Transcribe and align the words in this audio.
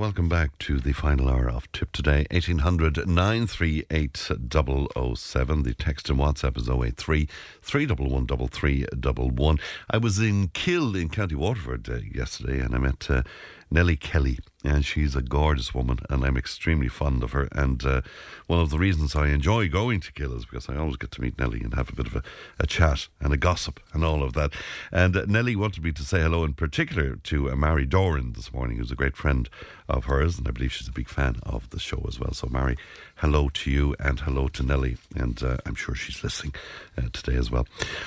welcome 0.00 0.30
back 0.30 0.58
to 0.58 0.78
the 0.78 0.94
final 0.94 1.28
hour 1.28 1.50
of 1.50 1.70
Tip 1.72 1.92
Today. 1.92 2.26
1800 2.30 3.06
938 3.06 4.16
007. 4.16 5.62
The 5.62 5.74
text 5.74 6.08
and 6.08 6.18
WhatsApp 6.18 6.56
is 6.56 6.70
083 6.70 7.28
311 7.60 8.48
3311. 8.48 9.58
I 9.90 9.98
was 9.98 10.18
in 10.18 10.48
Kill 10.54 10.96
in 10.96 11.10
County 11.10 11.34
Waterford 11.34 11.86
uh, 11.90 11.98
yesterday 12.14 12.60
and 12.60 12.74
I 12.74 12.78
met 12.78 13.10
uh, 13.10 13.24
Nellie 13.70 13.96
Kelly 13.96 14.38
and 14.64 14.84
she's 14.84 15.16
a 15.16 15.22
gorgeous 15.22 15.74
woman, 15.74 16.00
and 16.10 16.24
I'm 16.24 16.36
extremely 16.36 16.88
fond 16.88 17.22
of 17.22 17.32
her. 17.32 17.48
And 17.52 17.84
uh, 17.84 18.02
one 18.46 18.60
of 18.60 18.70
the 18.70 18.78
reasons 18.78 19.16
I 19.16 19.28
enjoy 19.28 19.68
going 19.68 20.00
to 20.00 20.12
Kill 20.12 20.36
is 20.36 20.44
because 20.44 20.68
I 20.68 20.76
always 20.76 20.96
get 20.96 21.10
to 21.12 21.22
meet 21.22 21.38
Nellie 21.38 21.62
and 21.62 21.74
have 21.74 21.88
a 21.88 21.94
bit 21.94 22.06
of 22.06 22.16
a, 22.16 22.22
a 22.58 22.66
chat 22.66 23.08
and 23.20 23.32
a 23.32 23.38
gossip 23.38 23.80
and 23.94 24.04
all 24.04 24.22
of 24.22 24.34
that. 24.34 24.52
And 24.92 25.16
uh, 25.16 25.24
Nellie 25.26 25.56
wanted 25.56 25.82
me 25.82 25.92
to 25.92 26.02
say 26.02 26.20
hello 26.20 26.44
in 26.44 26.54
particular 26.54 27.16
to 27.16 27.50
uh, 27.50 27.56
Mary 27.56 27.86
Doran 27.86 28.34
this 28.34 28.52
morning, 28.52 28.76
who's 28.76 28.90
a 28.90 28.96
great 28.96 29.16
friend 29.16 29.48
of 29.88 30.04
hers, 30.04 30.38
and 30.38 30.46
I 30.46 30.50
believe 30.50 30.72
she's 30.72 30.88
a 30.88 30.92
big 30.92 31.08
fan 31.08 31.36
of 31.42 31.70
the 31.70 31.80
show 31.80 32.04
as 32.06 32.20
well. 32.20 32.34
So, 32.34 32.48
Mary, 32.50 32.76
hello 33.20 33.50
to 33.50 33.70
you 33.70 33.94
and 34.00 34.20
hello 34.20 34.48
to 34.48 34.62
Nellie, 34.62 34.96
and 35.14 35.42
uh, 35.42 35.58
I'm 35.66 35.74
sure 35.74 35.94
she's 35.94 36.24
listening 36.24 36.54
uh, 36.96 37.08
today 37.12 37.36
as 37.36 37.50
well. 37.50 37.66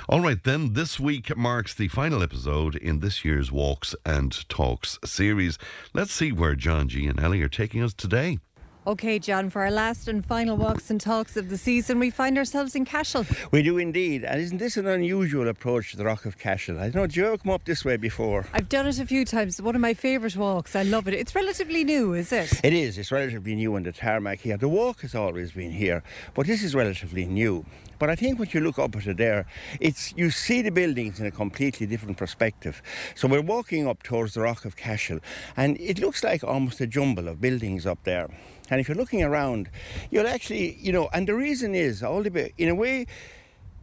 All 0.09 0.21
right, 0.21 0.43
then, 0.43 0.73
this 0.73 0.99
week 0.99 1.37
marks 1.37 1.75
the 1.75 1.87
final 1.87 2.23
episode 2.23 2.75
in 2.75 2.99
this 2.99 3.23
year's 3.23 3.51
Walks 3.51 3.95
and 4.03 4.47
Talks 4.49 4.97
series. 5.05 5.59
Let's 5.93 6.13
see 6.13 6.31
where 6.31 6.55
John 6.55 6.89
G 6.89 7.05
and 7.05 7.19
Ellie 7.19 7.43
are 7.43 7.47
taking 7.47 7.83
us 7.83 7.93
today. 7.93 8.39
Okay, 8.85 9.17
John, 9.17 9.49
for 9.49 9.61
our 9.61 9.71
last 9.71 10.09
and 10.09 10.25
final 10.25 10.57
walks 10.57 10.89
and 10.89 10.99
talks 10.99 11.37
of 11.37 11.47
the 11.47 11.57
season, 11.57 11.99
we 11.99 12.09
find 12.09 12.37
ourselves 12.37 12.75
in 12.75 12.83
Cashel. 12.83 13.25
We 13.49 13.63
do 13.63 13.77
indeed. 13.77 14.25
And 14.25 14.41
isn't 14.41 14.57
this 14.57 14.75
an 14.75 14.87
unusual 14.87 15.47
approach 15.47 15.91
to 15.91 15.97
the 15.97 16.03
Rock 16.03 16.25
of 16.25 16.37
Cashel? 16.37 16.77
I 16.77 16.89
don't 16.89 16.95
know, 16.95 17.07
did 17.07 17.15
you 17.15 17.27
ever 17.27 17.37
come 17.37 17.53
up 17.53 17.63
this 17.63 17.85
way 17.85 17.95
before? 17.95 18.45
I've 18.51 18.67
done 18.67 18.85
it 18.85 18.99
a 18.99 19.05
few 19.05 19.23
times. 19.23 19.61
One 19.61 19.75
of 19.75 19.79
my 19.79 19.93
favourite 19.93 20.35
walks. 20.35 20.75
I 20.75 20.83
love 20.83 21.07
it. 21.07 21.13
It's 21.13 21.33
relatively 21.33 21.85
new, 21.85 22.13
is 22.13 22.33
it? 22.33 22.59
It 22.61 22.73
is. 22.73 22.97
It's 22.97 23.09
relatively 23.09 23.55
new 23.55 23.73
on 23.75 23.83
the 23.83 23.93
tarmac 23.93 24.41
here. 24.41 24.57
The 24.57 24.67
walk 24.67 24.99
has 24.99 25.15
always 25.15 25.53
been 25.53 25.71
here, 25.71 26.03
but 26.33 26.45
this 26.45 26.61
is 26.61 26.75
relatively 26.75 27.25
new. 27.25 27.65
But 27.99 28.09
I 28.09 28.15
think 28.15 28.37
when 28.37 28.49
you 28.51 28.59
look 28.59 28.79
up 28.79 28.97
at 28.97 29.07
it 29.07 29.15
there, 29.15 29.45
it's 29.79 30.13
you 30.17 30.29
see 30.29 30.61
the 30.61 30.71
buildings 30.71 31.21
in 31.21 31.25
a 31.25 31.31
completely 31.31 31.87
different 31.87 32.17
perspective. 32.17 32.81
So 33.15 33.29
we're 33.29 33.41
walking 33.41 33.87
up 33.87 34.03
towards 34.03 34.33
the 34.33 34.41
Rock 34.41 34.65
of 34.65 34.75
Cashel, 34.75 35.19
and 35.55 35.79
it 35.79 35.99
looks 35.99 36.21
like 36.21 36.43
almost 36.43 36.81
a 36.81 36.87
jumble 36.87 37.29
of 37.29 37.39
buildings 37.39 37.85
up 37.85 37.99
there. 38.03 38.29
And 38.69 38.79
if 38.79 38.87
you're 38.87 38.97
looking 38.97 39.23
around, 39.23 39.69
you'll 40.09 40.27
actually, 40.27 40.75
you 40.79 40.91
know, 40.91 41.09
and 41.13 41.27
the 41.27 41.35
reason 41.35 41.75
is 41.75 42.01
all 42.03 42.23
the 42.23 42.31
bit, 42.31 42.53
in 42.57 42.69
a 42.69 42.75
way, 42.75 43.07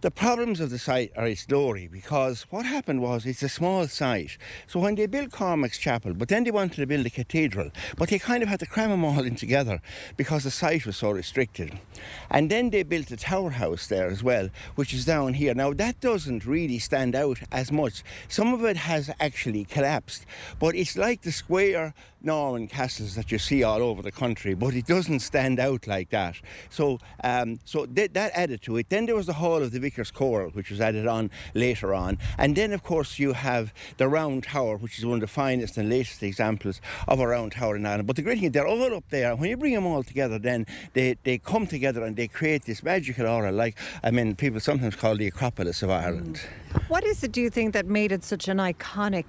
the 0.01 0.11
problems 0.11 0.61
of 0.61 0.71
the 0.71 0.79
site 0.79 1.13
are 1.15 1.27
its 1.27 1.45
glory 1.45 1.87
because 1.87 2.47
what 2.49 2.65
happened 2.65 3.03
was 3.03 3.27
it's 3.27 3.43
a 3.43 3.51
small 3.51 3.87
site. 3.87 4.39
So 4.67 4.81
when 4.81 4.95
they 4.95 5.05
built 5.07 5.31
Cormac's 5.31 5.77
Chapel, 5.77 6.15
but 6.15 6.29
then 6.29 6.45
they 6.45 6.51
wanted 6.51 6.77
to 6.77 6.87
build 6.87 7.05
a 7.05 7.11
cathedral, 7.11 7.71
but 7.99 8.09
they 8.09 8.19
kind 8.19 8.43
of 8.43 8.49
had 8.49 8.61
to 8.61 8.67
cram 8.67 8.89
them 8.89 9.05
all 9.05 9.21
in 9.21 9.35
together 9.37 9.83
because 10.17 10.45
the 10.45 10.51
site 10.51 10.87
was 10.87 10.97
so 10.97 11.11
restricted. 11.11 11.79
And 12.31 12.51
then 12.51 12.71
they 12.71 12.83
built 12.83 13.09
the 13.09 13.19
Tower 13.19 13.51
House 13.51 13.89
there 13.89 14.09
as 14.09 14.23
well, 14.23 14.49
which 14.75 14.95
is 14.95 15.05
down 15.05 15.35
here. 15.35 15.53
Now 15.53 15.75
that 15.75 16.01
doesn't 16.01 16.47
really 16.47 16.79
stand 16.79 17.15
out 17.15 17.41
as 17.53 17.71
much. 17.71 18.03
Some 18.27 18.55
of 18.55 18.65
it 18.65 18.79
has 18.79 19.11
actually 19.21 19.65
collapsed, 19.65 20.25
but 20.59 20.75
it's 20.75 20.97
like 20.97 21.23
the 21.23 21.33
square 21.33 21.93
Norman 22.23 22.69
castles 22.69 23.15
that 23.15 23.31
you 23.33 23.39
see 23.39 23.63
all 23.63 23.83
over 23.83 24.03
the 24.03 24.13
country, 24.13 24.55
but 24.55 24.75
it 24.75 24.87
doesn't 24.87 25.21
stand 25.21 25.59
out 25.59 25.87
like 25.87 26.11
that. 26.11 26.37
So, 26.69 26.99
um, 27.25 27.61
so 27.65 27.87
th- 27.87 28.13
that 28.13 28.33
added 28.35 28.63
to 28.63 28.77
it. 28.77 28.89
Then 28.89 29.07
there 29.07 29.17
was 29.17 29.27
the 29.27 29.35
Hall 29.35 29.63
of 29.63 29.73
the 29.73 29.81
Vicar's 29.81 30.11
Choral, 30.11 30.51
which 30.51 30.71
was 30.71 30.81
added 30.81 31.07
on 31.07 31.31
later 31.55 31.95
on, 31.95 32.19
and 32.39 32.57
then 32.57 32.73
of 32.73 32.83
course 32.83 33.19
you 33.19 33.33
have 33.33 33.73
the 33.97 34.09
Round 34.09 34.45
Tower, 34.45 34.77
which 34.77 34.99
is 34.99 35.07
one 35.07 35.15
of 35.15 35.21
the 35.21 35.27
finest 35.27 35.77
and 35.77 35.89
latest 35.89 36.23
examples 36.23 36.81
of 37.09 37.21
a 37.21 37.27
round 37.27 37.53
tower 37.53 37.77
in 37.77 37.87
Ireland. 37.87 38.07
But 38.07 38.17
the 38.17 38.23
great 38.23 38.41
thing, 38.41 38.51
they're 38.51 38.67
all 38.67 38.95
up 38.95 39.05
there. 39.11 39.35
When 39.37 39.51
you 39.51 39.57
bring 39.57 39.75
them 39.75 39.87
all 39.87 40.03
together, 40.03 40.39
then 40.39 40.67
they, 40.93 41.17
they 41.25 41.39
come 41.39 41.67
together 41.67 42.05
and 42.05 42.17
they 42.17 42.29
create 42.29 42.65
this 42.65 42.83
magical 42.83 43.27
aura, 43.27 43.53
like 43.53 43.77
I 44.03 44.11
mean, 44.11 44.35
people 44.37 44.61
sometimes 44.61 44.97
call 44.97 45.17
the 45.17 45.27
Acropolis 45.27 45.83
of 45.83 45.91
Ireland. 45.91 46.41
What 46.89 47.05
is 47.05 47.23
it, 47.23 47.33
do 47.33 47.41
you 47.41 47.51
think, 47.51 47.73
that 47.75 47.87
made 47.87 48.13
it 48.13 48.25
such 48.25 48.49
an 48.49 48.59
iconic 48.59 49.25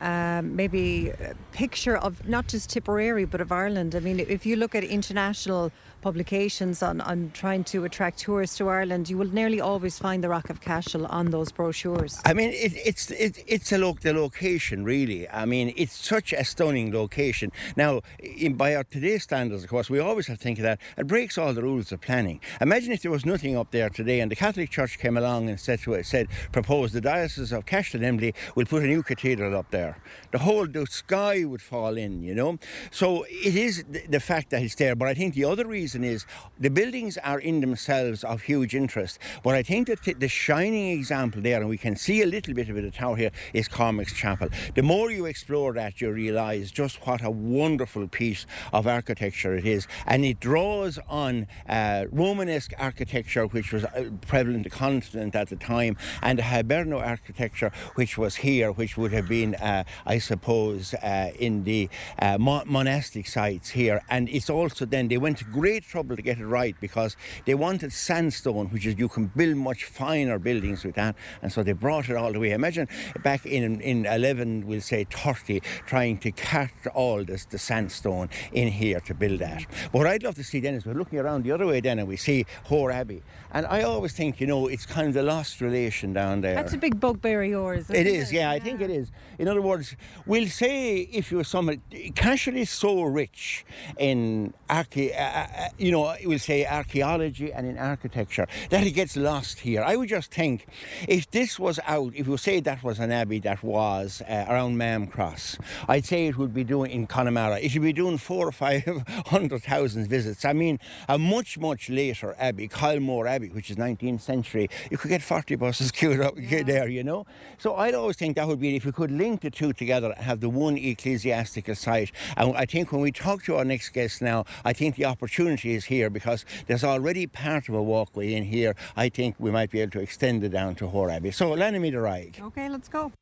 um, 0.00 0.56
maybe 0.56 1.12
picture 1.52 1.96
of 1.96 2.26
not 2.26 2.48
just 2.48 2.70
Tipperary 2.70 3.24
but 3.24 3.40
of 3.40 3.52
Ireland. 3.52 3.94
I 3.94 4.00
mean, 4.00 4.20
if 4.20 4.46
you 4.46 4.56
look 4.56 4.74
at 4.74 4.84
international 4.84 5.72
publications 6.00 6.82
on, 6.82 7.00
on 7.00 7.30
trying 7.34 7.64
to 7.64 7.84
attract 7.84 8.18
tourists 8.18 8.56
to 8.58 8.68
Ireland, 8.68 9.08
you 9.10 9.18
will 9.18 9.32
nearly 9.32 9.60
always 9.60 9.98
find 9.98 10.22
the 10.24 10.28
Rock 10.28 10.50
of 10.50 10.60
Cashel 10.60 11.06
on 11.06 11.30
those 11.30 11.52
brochures. 11.52 12.20
I 12.24 12.34
mean, 12.34 12.50
it, 12.50 12.72
it's 12.84 13.10
it, 13.10 13.42
it's 13.46 13.72
a 13.72 13.78
lo- 13.78 13.96
the 14.00 14.12
location 14.12 14.84
really. 14.84 15.28
I 15.28 15.44
mean, 15.44 15.72
it's 15.76 15.92
such 15.92 16.32
a 16.32 16.44
stunning 16.44 16.92
location. 16.92 17.52
Now, 17.76 18.00
in, 18.18 18.54
by 18.54 18.74
our 18.74 18.84
today's 18.84 19.22
standards, 19.24 19.62
of 19.62 19.70
course, 19.70 19.90
we 19.90 19.98
always 19.98 20.26
have 20.28 20.38
to 20.38 20.42
think 20.42 20.58
of 20.58 20.62
that. 20.64 20.80
It 20.96 21.06
breaks 21.06 21.36
all 21.38 21.52
the 21.52 21.62
rules 21.62 21.92
of 21.92 22.00
planning. 22.00 22.40
Imagine 22.60 22.92
if 22.92 23.02
there 23.02 23.10
was 23.10 23.26
nothing 23.26 23.56
up 23.56 23.70
there 23.70 23.90
today, 23.90 24.20
and 24.20 24.30
the 24.30 24.36
Catholic 24.36 24.70
Church 24.70 24.98
came 24.98 25.16
along 25.16 25.48
and 25.48 25.58
said 25.58 25.80
to 25.80 25.94
it, 25.94 26.06
said, 26.06 26.28
proposed 26.52 26.94
the 26.94 27.00
diocese 27.00 27.52
of 27.52 27.66
Cashel 27.66 28.02
and 28.02 28.20
Emly 28.20 28.34
will 28.54 28.66
put 28.66 28.82
a 28.82 28.86
new 28.86 29.02
cathedral 29.02 29.56
up 29.56 29.70
there. 29.70 29.98
The 30.32 30.38
whole 30.38 30.66
the 30.66 30.86
sky 30.86 31.44
would 31.44 31.62
fall 31.62 31.96
in, 31.96 32.22
you 32.22 32.34
know. 32.34 32.58
So 32.90 33.24
it 33.24 33.56
is 33.56 33.84
the, 33.88 34.06
the 34.08 34.20
fact 34.20 34.50
that 34.50 34.62
it's 34.62 34.76
there. 34.76 34.94
But 34.94 35.08
I 35.08 35.14
think 35.14 35.34
the 35.34 35.44
other 35.44 35.66
reason 35.66 35.89
reason 35.94 36.04
is 36.04 36.26
the 36.58 36.70
buildings 36.70 37.18
are 37.18 37.40
in 37.40 37.60
themselves 37.60 38.24
of 38.24 38.42
huge 38.42 38.74
interest. 38.74 39.18
But 39.42 39.54
I 39.54 39.62
think 39.62 39.88
that 39.88 40.20
the 40.20 40.28
shining 40.28 40.90
example 40.98 41.42
there, 41.42 41.60
and 41.60 41.68
we 41.68 41.78
can 41.78 41.96
see 41.96 42.22
a 42.22 42.26
little 42.26 42.54
bit 42.54 42.68
of 42.68 42.76
it 42.76 42.84
at 42.84 42.94
Tower 42.94 43.16
here, 43.16 43.30
is 43.52 43.68
Cormac's 43.68 44.12
Chapel. 44.12 44.48
The 44.74 44.82
more 44.82 45.10
you 45.10 45.26
explore 45.26 45.72
that, 45.74 46.00
you 46.00 46.10
realise 46.12 46.70
just 46.70 47.06
what 47.06 47.24
a 47.24 47.30
wonderful 47.30 48.06
piece 48.08 48.46
of 48.72 48.86
architecture 48.86 49.54
it 49.54 49.66
is. 49.66 49.86
And 50.06 50.24
it 50.24 50.40
draws 50.40 50.98
on 51.08 51.46
uh, 51.68 52.04
Romanesque 52.12 52.72
architecture, 52.78 53.46
which 53.46 53.72
was 53.72 53.84
uh, 53.84 54.10
prevalent 54.26 54.64
the 54.64 54.70
continent 54.70 55.34
at 55.34 55.48
the 55.48 55.56
time, 55.56 55.96
and 56.22 56.38
the 56.38 56.42
Hiberno 56.42 57.04
architecture, 57.04 57.72
which 57.94 58.16
was 58.16 58.36
here, 58.36 58.70
which 58.70 58.96
would 58.96 59.12
have 59.12 59.28
been, 59.28 59.54
uh, 59.56 59.84
I 60.06 60.18
suppose, 60.18 60.94
uh, 60.94 61.32
in 61.38 61.64
the 61.64 61.88
uh, 62.18 62.38
monastic 62.38 63.26
sites 63.26 63.70
here. 63.70 64.02
And 64.08 64.28
it's 64.28 64.50
also 64.50 64.84
then, 64.84 65.08
they 65.08 65.18
went 65.18 65.38
to 65.38 65.44
great 65.44 65.79
great 65.80 65.90
trouble 65.90 66.16
to 66.16 66.22
get 66.22 66.38
it 66.38 66.46
right 66.46 66.76
because 66.80 67.16
they 67.46 67.54
wanted 67.54 67.92
sandstone, 67.92 68.66
which 68.68 68.86
is 68.86 68.98
you 68.98 69.08
can 69.08 69.26
build 69.36 69.56
much 69.56 69.84
finer 69.84 70.38
buildings 70.38 70.84
with 70.84 70.94
that, 70.94 71.14
and 71.42 71.52
so 71.52 71.62
they 71.62 71.72
brought 71.72 72.08
it 72.08 72.16
all 72.16 72.32
the 72.32 72.38
way. 72.38 72.50
Imagine 72.50 72.86
back 73.22 73.46
in 73.46 73.80
in 73.80 74.06
11, 74.06 74.66
we'll 74.66 74.80
say 74.80 75.04
30, 75.04 75.60
trying 75.86 76.18
to 76.18 76.32
cart 76.32 76.72
all 76.94 77.24
this 77.24 77.46
the 77.46 77.58
sandstone 77.58 78.28
in 78.52 78.68
here 78.68 79.00
to 79.00 79.14
build 79.14 79.40
that. 79.40 79.62
What 79.92 80.06
I'd 80.06 80.22
love 80.22 80.34
to 80.34 80.44
see 80.44 80.60
then 80.60 80.74
is 80.74 80.84
we're 80.84 80.94
looking 80.94 81.18
around 81.18 81.44
the 81.44 81.52
other 81.52 81.66
way 81.66 81.80
then 81.80 81.98
and 81.98 82.08
we 82.08 82.16
see 82.16 82.44
Hore 82.64 82.90
Abbey, 82.90 83.22
and 83.52 83.66
I 83.66 83.82
always 83.82 84.12
think 84.12 84.40
you 84.40 84.46
know 84.46 84.66
it's 84.66 84.86
kind 84.86 85.08
of 85.08 85.14
the 85.14 85.22
lost 85.22 85.60
relation 85.60 86.12
down 86.12 86.42
there. 86.42 86.54
That's 86.54 86.74
a 86.74 86.78
big 86.78 87.00
bugbear 87.00 87.42
of 87.42 87.48
yours. 87.48 87.90
It 87.90 88.06
is, 88.06 88.30
it? 88.30 88.36
yeah, 88.36 88.50
I 88.50 88.58
think 88.58 88.80
it 88.80 88.90
is. 88.90 89.10
In 89.38 89.48
other 89.48 89.62
words, 89.62 89.96
we'll 90.26 90.48
say 90.48 91.08
if 91.20 91.30
you're 91.30 91.44
someone, 91.44 91.80
Cashel 92.14 92.56
is 92.56 92.70
so 92.70 93.02
rich 93.02 93.64
in 93.98 94.52
archae, 94.68 95.12
uh, 95.14 95.20
uh 95.20 95.68
you 95.78 95.92
know, 95.92 96.14
we'll 96.24 96.38
say 96.38 96.66
archaeology 96.66 97.52
and 97.52 97.66
in 97.66 97.78
architecture, 97.78 98.46
that 98.70 98.86
it 98.86 98.92
gets 98.92 99.16
lost 99.16 99.60
here. 99.60 99.82
I 99.82 99.96
would 99.96 100.08
just 100.08 100.32
think 100.32 100.66
if 101.08 101.30
this 101.30 101.58
was 101.58 101.78
out, 101.86 102.12
if 102.14 102.26
you 102.26 102.36
say 102.36 102.60
that 102.60 102.82
was 102.82 102.98
an 102.98 103.12
abbey 103.12 103.38
that 103.40 103.62
was 103.62 104.22
uh, 104.28 104.46
around 104.48 104.76
Mam 104.78 105.06
Cross, 105.06 105.58
I'd 105.88 106.04
say 106.04 106.26
it 106.26 106.36
would 106.36 106.54
be 106.54 106.64
doing 106.64 106.90
in 106.90 107.06
Connemara, 107.06 107.58
it 107.60 107.70
should 107.70 107.82
be 107.82 107.92
doing 107.92 108.18
four 108.18 108.48
or 108.48 108.52
five 108.52 108.84
hundred 109.26 109.62
thousand 109.62 110.08
visits. 110.08 110.44
I 110.44 110.52
mean, 110.52 110.78
a 111.08 111.18
much, 111.18 111.58
much 111.58 111.90
later 111.90 112.34
abbey, 112.38 112.68
Kylemore 112.68 113.28
Abbey, 113.28 113.48
which 113.48 113.70
is 113.70 113.76
19th 113.76 114.20
century, 114.20 114.68
you 114.90 114.98
could 114.98 115.08
get 115.08 115.22
40 115.22 115.56
buses 115.56 115.90
queued 115.92 116.20
up 116.20 116.34
yeah. 116.36 116.62
there, 116.62 116.88
you 116.88 117.04
know? 117.04 117.26
So 117.58 117.74
I'd 117.76 117.94
always 117.94 118.16
think 118.16 118.36
that 118.36 118.48
would 118.48 118.60
be, 118.60 118.76
if 118.76 118.84
we 118.84 118.92
could 118.92 119.10
link 119.10 119.42
the 119.42 119.50
two 119.50 119.72
together 119.72 120.12
and 120.12 120.24
have 120.24 120.40
the 120.40 120.48
one 120.48 120.76
ecclesiastical 120.76 121.74
site. 121.74 122.12
And 122.36 122.56
I 122.56 122.66
think 122.66 122.92
when 122.92 123.00
we 123.00 123.12
talk 123.12 123.42
to 123.44 123.56
our 123.56 123.64
next 123.64 123.90
guest 123.90 124.22
now, 124.22 124.44
I 124.64 124.72
think 124.72 124.96
the 124.96 125.04
opportunity 125.04 125.59
is 125.64 125.86
here 125.86 126.10
because 126.10 126.44
there's 126.66 126.84
already 126.84 127.26
part 127.26 127.68
of 127.68 127.74
a 127.74 127.82
walkway 127.82 128.34
in 128.34 128.44
here. 128.44 128.74
I 128.96 129.08
think 129.08 129.36
we 129.38 129.50
might 129.50 129.70
be 129.70 129.80
able 129.80 129.92
to 129.92 130.00
extend 130.00 130.44
it 130.44 130.50
down 130.50 130.74
to 130.76 130.88
Hore 130.88 131.10
Abbey. 131.10 131.30
So, 131.30 131.50
lend 131.52 131.80
me 131.80 131.90
the 131.90 132.00
ride. 132.00 132.38
Okay, 132.40 132.68
let's 132.68 132.88
go. 132.88 133.12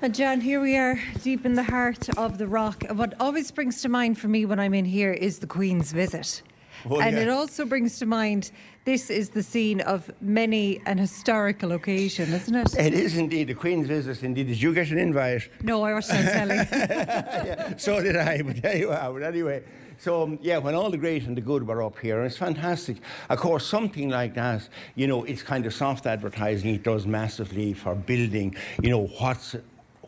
And 0.00 0.14
John, 0.14 0.40
here 0.40 0.60
we 0.60 0.76
are 0.76 1.00
deep 1.24 1.44
in 1.44 1.54
the 1.54 1.64
heart 1.64 2.08
of 2.16 2.38
the 2.38 2.46
rock. 2.46 2.84
What 2.92 3.14
always 3.18 3.48
springs 3.48 3.82
to 3.82 3.88
mind 3.88 4.16
for 4.16 4.28
me 4.28 4.44
when 4.44 4.60
I'm 4.60 4.72
in 4.72 4.84
here 4.84 5.12
is 5.12 5.40
the 5.40 5.48
Queen's 5.48 5.90
visit. 5.90 6.42
Oh, 6.88 7.00
and 7.00 7.16
yeah. 7.16 7.22
it 7.22 7.28
also 7.28 7.64
brings 7.64 7.98
to 7.98 8.06
mind 8.06 8.52
this 8.88 9.10
is 9.10 9.28
the 9.28 9.42
scene 9.42 9.82
of 9.82 10.10
many 10.22 10.80
an 10.86 10.96
historical 10.96 11.72
occasion, 11.72 12.32
isn't 12.32 12.54
it? 12.54 12.74
It 12.78 12.94
is 12.94 13.18
indeed. 13.18 13.48
The 13.48 13.54
Queen's 13.54 13.86
visit, 13.86 14.22
indeed. 14.22 14.46
Did 14.46 14.62
you 14.62 14.72
get 14.72 14.90
an 14.90 14.96
invite? 14.96 15.50
No, 15.62 15.82
I 15.82 15.92
watched 15.92 16.10
on 16.10 16.22
telly. 16.22 16.54
yeah, 16.56 17.76
so 17.76 18.02
did 18.02 18.16
I, 18.16 18.40
but 18.40 18.62
there 18.62 18.78
you 18.78 18.90
are. 18.90 19.12
But 19.12 19.24
anyway, 19.24 19.62
so 19.98 20.22
um, 20.22 20.38
yeah, 20.40 20.56
when 20.56 20.74
all 20.74 20.88
the 20.88 20.96
great 20.96 21.24
and 21.24 21.36
the 21.36 21.42
good 21.42 21.66
were 21.68 21.82
up 21.82 21.98
here, 21.98 22.22
it's 22.22 22.38
fantastic. 22.38 22.96
Of 23.28 23.38
course, 23.40 23.66
something 23.66 24.08
like 24.08 24.32
that, 24.36 24.66
you 24.94 25.06
know, 25.06 25.22
it's 25.24 25.42
kind 25.42 25.66
of 25.66 25.74
soft 25.74 26.06
advertising. 26.06 26.74
It 26.74 26.82
does 26.82 27.04
massively 27.04 27.74
for 27.74 27.94
building, 27.94 28.56
you 28.82 28.88
know, 28.88 29.06
what's 29.18 29.54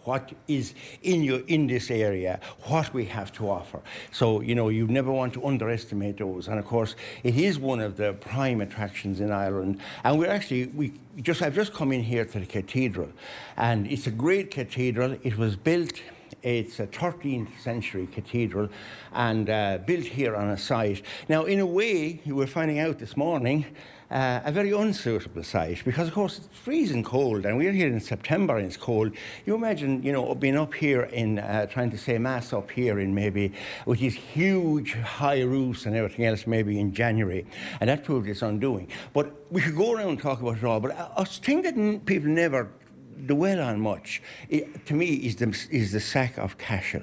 what 0.04 0.32
is 0.48 0.74
in 1.02 1.24
in 1.48 1.66
this 1.66 1.90
area, 1.90 2.40
what 2.64 2.92
we 2.94 3.04
have 3.06 3.32
to 3.32 3.48
offer. 3.48 3.80
So 4.12 4.40
you 4.40 4.54
know 4.54 4.68
you 4.68 4.86
never 4.86 5.12
want 5.12 5.34
to 5.34 5.46
underestimate 5.46 6.18
those. 6.18 6.48
And 6.48 6.58
of 6.58 6.64
course, 6.64 6.96
it 7.22 7.36
is 7.36 7.58
one 7.58 7.80
of 7.80 7.96
the 7.96 8.14
prime 8.14 8.60
attractions 8.60 9.20
in 9.20 9.30
Ireland. 9.30 9.80
And 10.04 10.18
we're 10.18 10.30
actually 10.30 10.66
we 10.66 10.92
just 11.22 11.42
I've 11.42 11.54
just 11.54 11.72
come 11.72 11.92
in 11.92 12.02
here 12.02 12.24
to 12.24 12.40
the 12.40 12.46
cathedral, 12.46 13.10
and 13.56 13.86
it's 13.86 14.06
a 14.06 14.10
great 14.10 14.50
cathedral. 14.50 15.16
It 15.22 15.36
was 15.36 15.56
built. 15.56 16.00
It's 16.42 16.80
a 16.80 16.86
13th 16.86 17.60
century 17.60 18.06
cathedral 18.06 18.70
and 19.12 19.50
uh, 19.50 19.78
built 19.84 20.06
here 20.06 20.36
on 20.36 20.48
a 20.50 20.56
site. 20.56 21.02
Now, 21.28 21.44
in 21.44 21.60
a 21.60 21.66
way, 21.66 22.22
you 22.24 22.34
were 22.34 22.46
finding 22.46 22.78
out 22.78 22.98
this 22.98 23.14
morning 23.14 23.66
uh, 24.10 24.40
a 24.44 24.50
very 24.50 24.72
unsuitable 24.72 25.44
site 25.44 25.84
because, 25.84 26.08
of 26.08 26.14
course, 26.14 26.38
it's 26.38 26.48
freezing 26.48 27.04
cold, 27.04 27.46
and 27.46 27.56
we're 27.56 27.72
here 27.72 27.86
in 27.86 28.00
September 28.00 28.56
and 28.56 28.66
it's 28.66 28.76
cold. 28.76 29.12
You 29.46 29.54
imagine, 29.54 30.02
you 30.02 30.12
know, 30.12 30.34
being 30.34 30.56
up 30.56 30.74
here 30.74 31.02
in 31.02 31.38
uh, 31.38 31.66
trying 31.66 31.90
to 31.90 31.98
say 31.98 32.18
mass 32.18 32.52
up 32.52 32.70
here 32.70 32.98
in 32.98 33.14
maybe 33.14 33.52
with 33.86 34.00
these 34.00 34.14
huge 34.14 34.94
high 34.94 35.42
roofs 35.42 35.86
and 35.86 35.94
everything 35.94 36.24
else, 36.26 36.46
maybe 36.46 36.80
in 36.80 36.92
January, 36.92 37.46
and 37.80 37.88
that 37.88 38.04
proved 38.04 38.28
its 38.28 38.42
undoing. 38.42 38.88
But 39.12 39.32
we 39.50 39.60
could 39.60 39.76
go 39.76 39.92
around 39.92 40.08
and 40.08 40.20
talk 40.20 40.40
about 40.40 40.56
it 40.56 40.64
all. 40.64 40.80
But 40.80 40.96
a, 41.16 41.24
thing 41.24 41.62
that 41.62 41.74
n- 41.74 42.00
people 42.00 42.28
never 42.28 42.68
dwell 43.26 43.60
on 43.60 43.80
much, 43.80 44.22
it, 44.48 44.86
to 44.86 44.94
me, 44.94 45.14
is 45.14 45.36
the, 45.36 45.56
is 45.70 45.92
the 45.92 46.00
sack 46.00 46.36
of 46.38 46.58
Cashel 46.58 47.02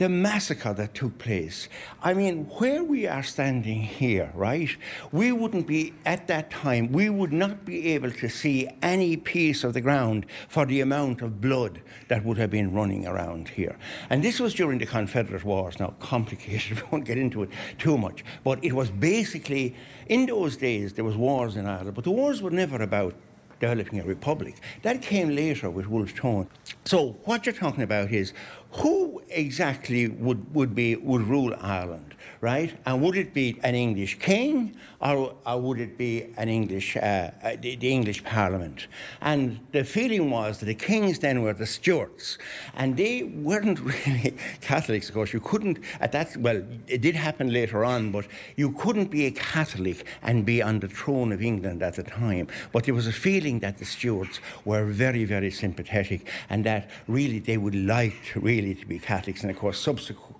the 0.00 0.08
massacre 0.08 0.72
that 0.72 0.94
took 0.94 1.18
place. 1.18 1.68
I 2.02 2.14
mean, 2.14 2.46
where 2.58 2.82
we 2.82 3.06
are 3.06 3.22
standing 3.22 3.82
here, 3.82 4.32
right, 4.34 4.70
we 5.12 5.30
wouldn't 5.30 5.66
be, 5.66 5.92
at 6.06 6.26
that 6.28 6.50
time, 6.50 6.90
we 6.90 7.10
would 7.10 7.34
not 7.34 7.66
be 7.66 7.88
able 7.92 8.10
to 8.10 8.28
see 8.30 8.66
any 8.80 9.18
piece 9.18 9.62
of 9.62 9.74
the 9.74 9.82
ground 9.82 10.24
for 10.48 10.64
the 10.64 10.80
amount 10.80 11.20
of 11.20 11.42
blood 11.42 11.82
that 12.08 12.24
would 12.24 12.38
have 12.38 12.48
been 12.48 12.72
running 12.72 13.06
around 13.06 13.50
here. 13.50 13.76
And 14.08 14.24
this 14.24 14.40
was 14.40 14.54
during 14.54 14.78
the 14.78 14.86
Confederate 14.86 15.44
Wars. 15.44 15.78
Now, 15.78 15.92
complicated, 16.00 16.78
we 16.80 16.88
won't 16.90 17.04
get 17.04 17.18
into 17.18 17.42
it 17.42 17.50
too 17.76 17.98
much. 17.98 18.24
But 18.42 18.64
it 18.64 18.72
was 18.72 18.90
basically, 18.90 19.76
in 20.06 20.24
those 20.24 20.56
days, 20.56 20.94
there 20.94 21.04
was 21.04 21.18
wars 21.18 21.56
in 21.56 21.66
Ireland, 21.66 21.94
but 21.94 22.04
the 22.04 22.10
wars 22.10 22.40
were 22.40 22.50
never 22.50 22.80
about 22.80 23.14
developing 23.60 24.00
a 24.00 24.04
republic. 24.04 24.56
That 24.82 25.02
came 25.02 25.28
later 25.34 25.70
with 25.70 25.86
Wolfe 25.86 26.14
Tone. 26.14 26.48
So 26.84 27.12
what 27.24 27.46
you're 27.46 27.54
talking 27.54 27.82
about 27.82 28.10
is 28.10 28.32
who 28.72 29.22
exactly 29.28 30.08
would, 30.08 30.54
would, 30.54 30.74
be, 30.74 30.96
would 30.96 31.22
rule 31.22 31.54
Ireland, 31.60 32.09
right? 32.40 32.74
And 32.86 33.02
would 33.02 33.16
it 33.16 33.34
be 33.34 33.58
an 33.62 33.74
English 33.74 34.18
king 34.18 34.74
or, 35.00 35.34
or 35.46 35.60
would 35.60 35.78
it 35.78 35.98
be 35.98 36.26
an 36.36 36.48
English, 36.48 36.96
uh, 36.96 37.30
uh 37.42 37.56
the, 37.60 37.76
the, 37.76 37.92
English 37.92 38.24
Parliament? 38.24 38.86
And 39.20 39.60
the 39.72 39.84
feeling 39.84 40.30
was 40.30 40.58
that 40.58 40.66
the 40.66 40.74
kings 40.74 41.18
then 41.18 41.42
were 41.42 41.52
the 41.52 41.66
Stuarts, 41.66 42.38
and 42.74 42.96
they 42.96 43.22
weren't 43.22 43.80
really 44.06 44.36
Catholics, 44.60 45.08
of 45.08 45.14
course. 45.14 45.32
You 45.32 45.40
couldn't, 45.40 45.78
at 46.00 46.12
that, 46.12 46.36
well, 46.38 46.62
it 46.86 47.00
did 47.02 47.14
happen 47.14 47.52
later 47.52 47.84
on, 47.84 48.10
but 48.10 48.26
you 48.56 48.72
couldn't 48.72 49.10
be 49.10 49.26
a 49.26 49.30
Catholic 49.30 50.06
and 50.22 50.46
be 50.46 50.62
on 50.62 50.80
the 50.80 50.88
throne 50.88 51.32
of 51.32 51.42
England 51.42 51.82
at 51.82 51.94
the 51.94 52.02
time. 52.02 52.48
But 52.72 52.84
there 52.84 52.94
was 52.94 53.06
a 53.06 53.12
feeling 53.12 53.60
that 53.60 53.78
the 53.78 53.84
Stuarts 53.84 54.40
were 54.64 54.84
very, 54.84 55.24
very 55.24 55.50
sympathetic 55.50 56.26
and 56.48 56.64
that 56.64 56.90
really 57.06 57.38
they 57.38 57.58
would 57.58 57.74
like 57.74 58.32
really 58.34 58.74
to 58.74 58.86
be 58.86 58.98
Catholics, 58.98 59.42
and 59.42 59.50
of 59.50 59.58
course, 59.58 59.78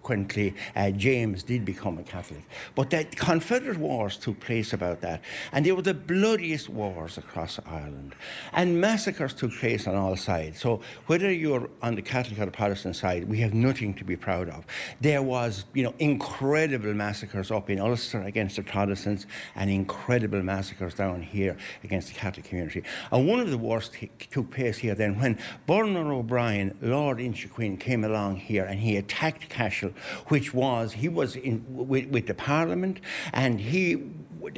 subsequently, 0.00 0.54
uh, 0.76 0.90
James 0.90 1.42
did 1.42 1.64
become 1.64 1.98
a 1.98 2.02
Catholic. 2.02 2.42
But 2.74 2.90
the 2.90 3.04
Confederate 3.04 3.78
Wars 3.78 4.16
took 4.16 4.40
place 4.40 4.72
about 4.72 5.00
that, 5.02 5.20
and 5.52 5.64
they 5.64 5.72
were 5.72 5.82
the 5.82 5.94
bloodiest 5.94 6.68
wars 6.68 7.18
across 7.18 7.58
Ireland. 7.66 8.14
And 8.52 8.80
massacres 8.80 9.34
took 9.34 9.52
place 9.52 9.86
on 9.86 9.94
all 9.94 10.16
sides. 10.16 10.60
So, 10.60 10.80
whether 11.06 11.30
you're 11.30 11.68
on 11.82 11.94
the 11.94 12.02
Catholic 12.02 12.38
or 12.40 12.46
the 12.46 12.50
Protestant 12.50 12.96
side, 12.96 13.28
we 13.28 13.38
have 13.40 13.54
nothing 13.54 13.94
to 13.94 14.04
be 14.04 14.16
proud 14.16 14.48
of. 14.48 14.64
There 15.00 15.22
was, 15.22 15.64
you 15.74 15.82
know, 15.82 15.94
incredible 15.98 16.94
massacres 16.94 17.50
up 17.50 17.70
in 17.70 17.78
Ulster 17.78 18.22
against 18.22 18.56
the 18.56 18.62
Protestants, 18.62 19.26
and 19.54 19.70
incredible 19.70 20.42
massacres 20.42 20.94
down 20.94 21.22
here 21.22 21.56
against 21.84 22.08
the 22.08 22.14
Catholic 22.14 22.46
community. 22.46 22.82
And 23.12 23.28
one 23.28 23.40
of 23.40 23.50
the 23.50 23.58
wars 23.58 23.90
t- 23.90 24.10
took 24.30 24.50
place 24.50 24.78
here 24.78 24.94
then 24.94 25.18
when 25.20 25.38
Bernard 25.66 26.06
O'Brien, 26.06 26.76
Lord 26.80 27.18
Inchiquin, 27.18 27.78
came 27.78 28.04
along 28.04 28.36
here 28.36 28.64
and 28.64 28.80
he 28.80 28.96
attacked 28.96 29.48
Cashel, 29.48 29.89
which 30.28 30.52
was, 30.54 30.92
he 30.92 31.08
was 31.08 31.36
in, 31.36 31.64
with, 31.68 32.06
with 32.08 32.26
the 32.26 32.34
Parliament 32.34 33.00
and 33.32 33.60
he 33.60 34.10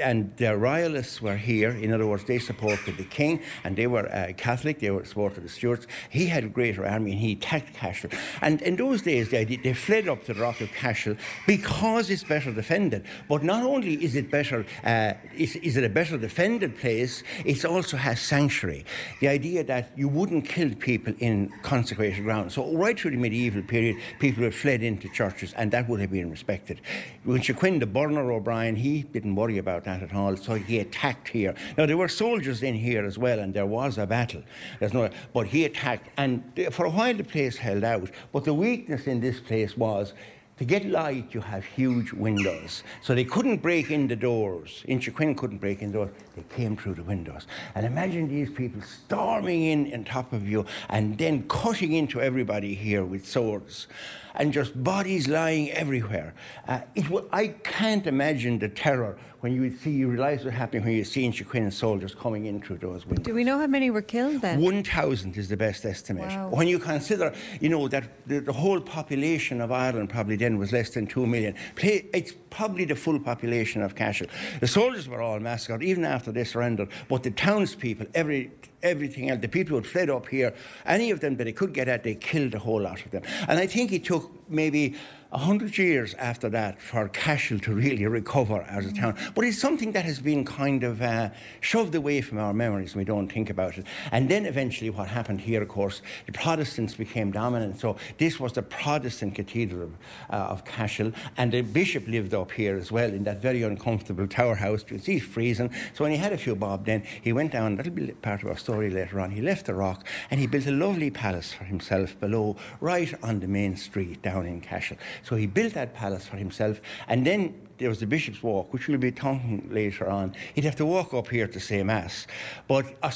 and 0.03 0.37
the 0.37 0.57
royalists 0.57 1.21
were 1.21 1.37
here. 1.37 1.71
In 1.71 1.93
other 1.93 2.07
words, 2.07 2.25
they 2.25 2.39
supported 2.39 2.97
the 2.97 3.05
king, 3.05 3.41
and 3.65 3.77
they 3.77 3.87
were 3.87 4.13
uh, 4.13 4.33
Catholic. 4.37 4.79
They 4.81 4.91
were 4.91 5.05
supported 5.05 5.45
the 5.45 5.49
Stuarts. 5.49 5.87
He 6.11 6.27
had 6.27 6.45
a 6.45 6.49
greater 6.49 6.87
army, 6.87 7.13
and 7.13 7.21
he 7.21 7.33
attacked 7.33 7.75
Cashel. 7.75 8.11
And 8.41 8.63
in 8.63 8.77
those 8.77 9.03
days, 9.03 9.31
they, 9.31 9.45
they 9.45 9.75
fled 9.75 10.09
up 10.09 10.25
to 10.25 10.35
the 10.35 10.41
rock 10.41 10.61
of 10.61 10.71
Cashel 10.73 11.17
because 11.47 12.11
it's 12.11 12.25
better 12.25 12.53
defended. 12.53 13.05
But 13.29 13.43
not 13.43 13.63
only 13.63 13.95
is 14.05 14.15
it 14.17 14.31
better, 14.31 14.65
uh, 14.85 15.15
is, 15.37 15.57
is 15.57 15.77
it 15.77 15.85
a 15.85 15.89
better 15.89 16.19
defended 16.19 16.77
place, 16.79 17.23
it 17.45 17.65
also 17.65 17.97
has 17.97 18.21
sanctuary. 18.21 18.85
The 19.21 19.29
idea 19.29 19.65
that 19.65 19.91
you 19.97 20.09
wouldn't 20.09 20.47
kill 20.47 20.75
people 20.75 21.15
in 21.19 21.51
consecrated 21.63 22.23
ground. 22.25 22.53
So 22.53 22.75
right 22.77 22.99
through 22.99 23.13
the 23.13 23.17
medieval 23.17 23.63
period, 23.63 23.97
people 24.19 24.45
had 24.45 24.55
fled 24.55 24.83
into 24.83 25.09
churches, 25.09 25.53
and 25.55 25.71
that 25.73 25.89
would 25.89 26.01
have 26.01 26.11
been 26.11 26.31
respected. 26.31 26.81
When 27.25 27.41
Inchiquin, 27.41 27.81
the 27.81 27.87
Bernard 27.87 28.31
O'Brien, 28.31 28.77
he 28.77 29.03
didn't 29.03 29.35
worry 29.35 29.59
about 29.59 29.72
about 29.73 29.85
that 29.85 30.03
at 30.03 30.15
all. 30.15 30.37
So 30.37 30.55
he 30.55 30.79
attacked 30.81 31.29
here. 31.29 31.55
Now 31.77 31.87
there 31.87 31.97
were 31.97 32.09
soldiers 32.09 32.63
in 32.63 32.75
here 32.75 33.05
as 33.05 33.19
well, 33.19 33.39
and 33.39 33.55
there 33.55 33.67
was 33.67 33.99
a 33.99 34.07
battle. 34.07 34.43
There's 34.79 34.93
no, 34.93 35.09
but 35.33 35.47
he 35.47 35.65
attacked, 35.65 36.09
and 36.17 36.43
for 36.71 36.87
a 36.87 36.91
while 36.91 37.15
the 37.15 37.25
place 37.25 37.57
held 37.57 37.85
out. 37.85 38.11
But 38.33 38.45
the 38.45 38.55
weakness 38.55 39.07
in 39.07 39.21
this 39.21 39.41
place 39.41 39.77
was 39.77 40.13
to 40.59 40.67
get 40.67 40.85
light, 40.87 41.33
you 41.33 41.41
have 41.41 41.65
huge 41.65 42.13
windows. 42.13 42.85
So 43.01 43.15
they 43.15 43.25
couldn't 43.25 43.63
break 43.63 43.91
in 43.91 44.07
the 44.07 44.15
doors. 44.15 44.85
Inchiquin 44.87 45.37
couldn't 45.37 45.59
break 45.59 45.81
in 45.81 45.91
the 45.91 45.99
doors. 45.99 46.11
They 46.37 46.45
came 46.55 46.77
through 46.77 46.95
the 46.95 47.03
windows. 47.03 47.47
And 47.75 47.87
imagine 47.87 48.29
these 48.29 48.51
people 48.51 48.83
storming 48.83 49.63
in 49.65 49.93
on 49.95 50.05
top 50.05 50.33
of 50.33 50.47
you 50.47 50.67
and 50.91 51.17
then 51.17 51.49
cutting 51.49 51.95
into 51.95 52.21
everybody 52.21 52.75
here 52.75 53.05
with 53.05 53.27
swords 53.27 53.89
and 54.35 54.53
just 54.53 54.83
bodies 54.85 55.27
lying 55.27 55.71
everywhere. 55.73 56.35
Uh, 56.69 56.81
it 56.95 57.05
w- 57.05 57.29
I 57.33 57.49
can't 57.49 58.07
imagine 58.07 58.59
the 58.59 58.69
terror 58.69 59.19
when 59.43 59.53
you 59.53 59.77
see, 59.79 59.91
you 59.91 60.09
realise 60.09 60.45
what's 60.45 60.57
happening 60.57 60.85
when 60.85 60.93
you're 60.93 61.05
see 61.05 61.29
Inchiquin 61.29 61.73
soldiers 61.73 62.15
coming 62.15 62.47
in 62.47 62.63
through 62.63 62.77
those 62.77 63.05
windows. 63.05 63.25
Do 63.25 63.35
we 63.35 63.43
know 63.43 63.59
how 63.59 63.67
many 63.67 63.91
were 63.91 64.01
killed 64.01 64.41
then? 64.41 64.61
1,000 64.61 65.37
is 65.37 65.49
the 65.49 65.57
best 65.57 65.85
estimate. 65.85 66.29
Wow. 66.29 66.51
When 66.51 66.69
you 66.69 66.79
consider, 66.79 67.35
you 67.61 67.69
know, 67.69 67.89
that 67.89 68.05
the, 68.29 68.39
the, 68.39 68.53
whole 68.53 68.81
population 68.81 69.61
of 69.61 69.73
Ireland 69.73 70.11
probably 70.11 70.37
then 70.37 70.59
was 70.59 70.71
less 70.71 70.91
than 70.91 71.09
2 71.09 71.27
million. 71.27 71.57
It's 71.77 72.35
probably 72.51 72.85
the 72.85 72.95
full 72.95 73.19
population 73.19 73.83
of 73.83 73.97
Cashel. 73.97 74.29
The 74.61 74.69
soldiers 74.69 75.09
were 75.09 75.21
all 75.21 75.41
massacred, 75.41 75.83
even 75.83 76.05
after 76.05 76.31
they 76.31 76.45
surrendered, 76.45 76.91
but 77.09 77.25
the 77.25 77.33
townspeople, 77.33 78.07
every 78.15 78.53
everything 78.83 79.31
else. 79.31 79.41
The 79.41 79.49
people 79.49 79.71
who 79.71 79.77
had 79.77 79.87
fled 79.87 80.11
up 80.11 80.29
here, 80.29 80.55
any 80.87 81.11
of 81.11 81.21
them 81.21 81.37
that 81.37 81.45
they 81.45 81.53
could 81.53 81.73
get 81.73 81.89
at, 81.89 82.03
they 82.03 82.15
killed 82.15 82.55
a 82.55 82.59
whole 82.59 82.81
lot 82.81 83.05
of 83.05 83.11
them. 83.11 83.23
And 83.49 83.59
I 83.59 83.67
think 83.67 83.93
it 83.93 84.05
took 84.05 84.31
maybe 84.49 84.97
a 85.33 85.39
hundred 85.39 85.77
years 85.79 86.13
after 86.15 86.51
that 86.51 86.81
for 86.81 87.09
Cashel 87.09 87.59
to 87.61 87.75
really 87.75 88.07
recover 88.07 88.63
as 88.69 88.85
a 88.85 88.93
town. 88.93 89.17
But 89.35 89.47
it's 89.47 89.59
something 89.59 89.93
that 89.93 90.05
has 90.05 90.21
been 90.21 90.45
kind 90.45 90.85
of 90.85 91.01
uh, 91.01 91.31
shoved 91.61 91.95
away 91.95 92.21
from 92.21 92.39
our 92.39 92.53
memories. 92.53 92.95
We 92.95 93.05
don't 93.05 93.33
think 93.33 93.49
about 93.49 93.79
it. 93.79 93.87
And 94.11 94.29
then 94.29 94.45
eventually, 94.45 94.91
what 94.91 95.09
happened 95.09 95.41
here, 95.41 95.63
of 95.63 95.69
course, 95.69 96.03
the 96.27 96.33
Protestants 96.33 96.95
became 96.95 97.31
dominant. 97.31 97.81
So 97.81 97.97
this 98.19 98.39
was 98.39 98.53
the 98.53 98.63
Protestant 98.63 99.35
cathedral 99.35 99.85
of, 99.85 99.93
uh, 100.31 100.53
of 100.53 100.65
Cashel, 100.67 101.13
and 101.39 101.51
the 101.51 101.63
bishop 101.63 102.07
lived 102.07 102.35
up 102.35 102.53
here 102.53 102.77
as 102.77 102.93
well 102.93 103.09
in 103.09 103.25
that 103.25 103.41
very 103.41 103.63
uncomfortable 103.63 104.27
tower 104.27 104.55
house. 104.55 104.85
You 104.91 104.99
see, 104.99 105.19
freezing. 105.19 105.71
So 105.95 106.05
when 106.05 106.13
he 106.13 106.19
had 106.19 106.33
a 106.33 106.39
few 106.39 106.55
bob, 106.55 106.85
then 106.85 107.05
he 107.23 107.33
went 107.33 107.53
down. 107.53 107.77
That'll 107.77 107.93
be 107.93 108.13
part 108.13 108.43
of 108.43 108.49
our 108.49 108.57
story 108.59 108.91
later 108.91 109.19
on. 109.19 109.31
He 109.31 109.41
left 109.41 109.65
the 109.65 109.75
rock 109.75 110.07
and 110.31 110.39
he 110.39 110.47
built 110.47 110.67
a 110.67 110.73
lovely 110.73 111.11
palace 111.11 111.53
for 111.55 111.65
himself 111.65 112.19
below, 112.21 112.57
right 112.81 113.15
on 113.23 113.41
the 113.41 113.49
main 113.49 113.77
street 113.77 114.21
down 114.21 114.45
in 114.45 114.61
Cashel. 114.61 114.99
So 115.23 115.37
he 115.37 115.47
built 115.47 115.75
that 115.75 115.95
palace 115.95 116.27
for 116.27 116.37
himself, 116.37 116.81
and 117.09 117.27
then 117.27 117.55
there 117.83 117.91
was 117.91 117.99
the 117.99 118.07
Bishop's 118.07 118.43
Walk, 118.43 118.73
which 118.73 118.87
we'll 118.87 118.97
be 118.97 119.11
talking 119.11 119.69
later 119.71 120.09
on. 120.09 120.35
He'd 120.55 120.65
have 120.65 120.77
to 120.77 120.87
walk 120.87 121.13
up 121.13 121.29
here 121.29 121.49
to 121.49 121.59
say 121.59 121.83
Mass. 121.83 122.29
But, 122.69 122.87
uh, 123.03 123.11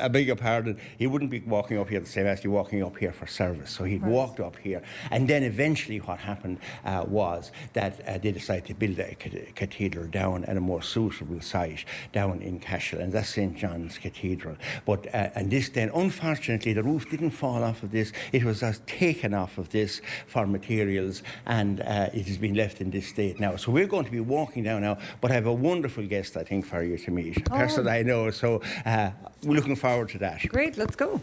I 0.00 0.08
beg 0.08 0.28
your 0.28 0.36
pardon, 0.36 0.80
he 0.96 1.08
wouldn't 1.08 1.30
be 1.30 1.40
walking 1.40 1.78
up 1.78 1.88
here 1.88 2.00
to 2.00 2.06
say 2.06 2.22
Mass, 2.22 2.38
he'd 2.38 2.44
be 2.44 2.48
walking 2.48 2.84
up 2.84 2.96
here 2.96 3.12
for 3.12 3.26
service. 3.26 3.70
So 3.70 3.82
he'd 3.82 4.02
right. 4.02 4.10
walked 4.10 4.38
up 4.38 4.56
here. 4.56 4.82
And 5.10 5.28
then 5.28 5.42
eventually 5.42 5.98
what 5.98 6.18
happened 6.18 6.58
uh, 6.84 7.04
was 7.06 7.50
that 7.72 8.00
uh, 8.06 8.18
they 8.18 8.30
decided 8.30 8.66
to 8.66 8.74
build 8.74 8.98
a 9.00 9.16
cathedral 9.54 10.06
down 10.06 10.44
at 10.44 10.56
a 10.56 10.60
more 10.60 10.82
suitable 10.82 11.40
site 11.40 11.84
down 12.12 12.40
in 12.42 12.60
Cashel, 12.60 13.00
and 13.00 13.12
that's 13.12 13.30
St. 13.30 13.56
John's 13.56 13.98
Cathedral. 13.98 14.56
But, 14.84 15.06
uh, 15.08 15.30
and 15.34 15.50
this 15.50 15.68
then, 15.70 15.90
unfortunately, 15.94 16.72
the 16.74 16.84
roof 16.84 17.10
didn't 17.10 17.30
fall 17.30 17.64
off 17.64 17.82
of 17.82 17.90
this. 17.90 18.12
It 18.32 18.44
was 18.44 18.60
just 18.60 18.86
taken 18.86 19.34
off 19.34 19.58
of 19.58 19.70
this 19.70 20.00
for 20.28 20.46
materials, 20.46 21.24
and 21.44 21.80
uh, 21.80 22.10
it 22.14 22.28
has 22.28 22.38
been 22.38 22.54
left 22.54 22.80
in 22.80 22.90
this 22.90 23.08
state 23.08 23.40
now. 23.40 23.56
So 23.56 23.72
we're 23.72 23.88
going 23.96 24.04
to 24.04 24.12
be 24.12 24.20
walking 24.20 24.62
down 24.62 24.82
now, 24.82 24.98
but 25.22 25.30
I 25.30 25.34
have 25.34 25.46
a 25.46 25.52
wonderful 25.52 26.06
guest, 26.06 26.36
I 26.36 26.44
think, 26.44 26.66
for 26.66 26.82
you 26.82 26.98
to 26.98 27.10
meet. 27.10 27.38
A 27.38 27.50
person 27.50 27.88
oh. 27.88 27.90
I 27.90 28.02
know. 28.02 28.30
So 28.30 28.60
uh, 28.84 29.10
we're 29.42 29.56
looking 29.56 29.76
forward 29.76 30.10
to 30.10 30.18
that. 30.18 30.46
Great, 30.48 30.76
let's 30.76 30.96
go. 30.96 31.18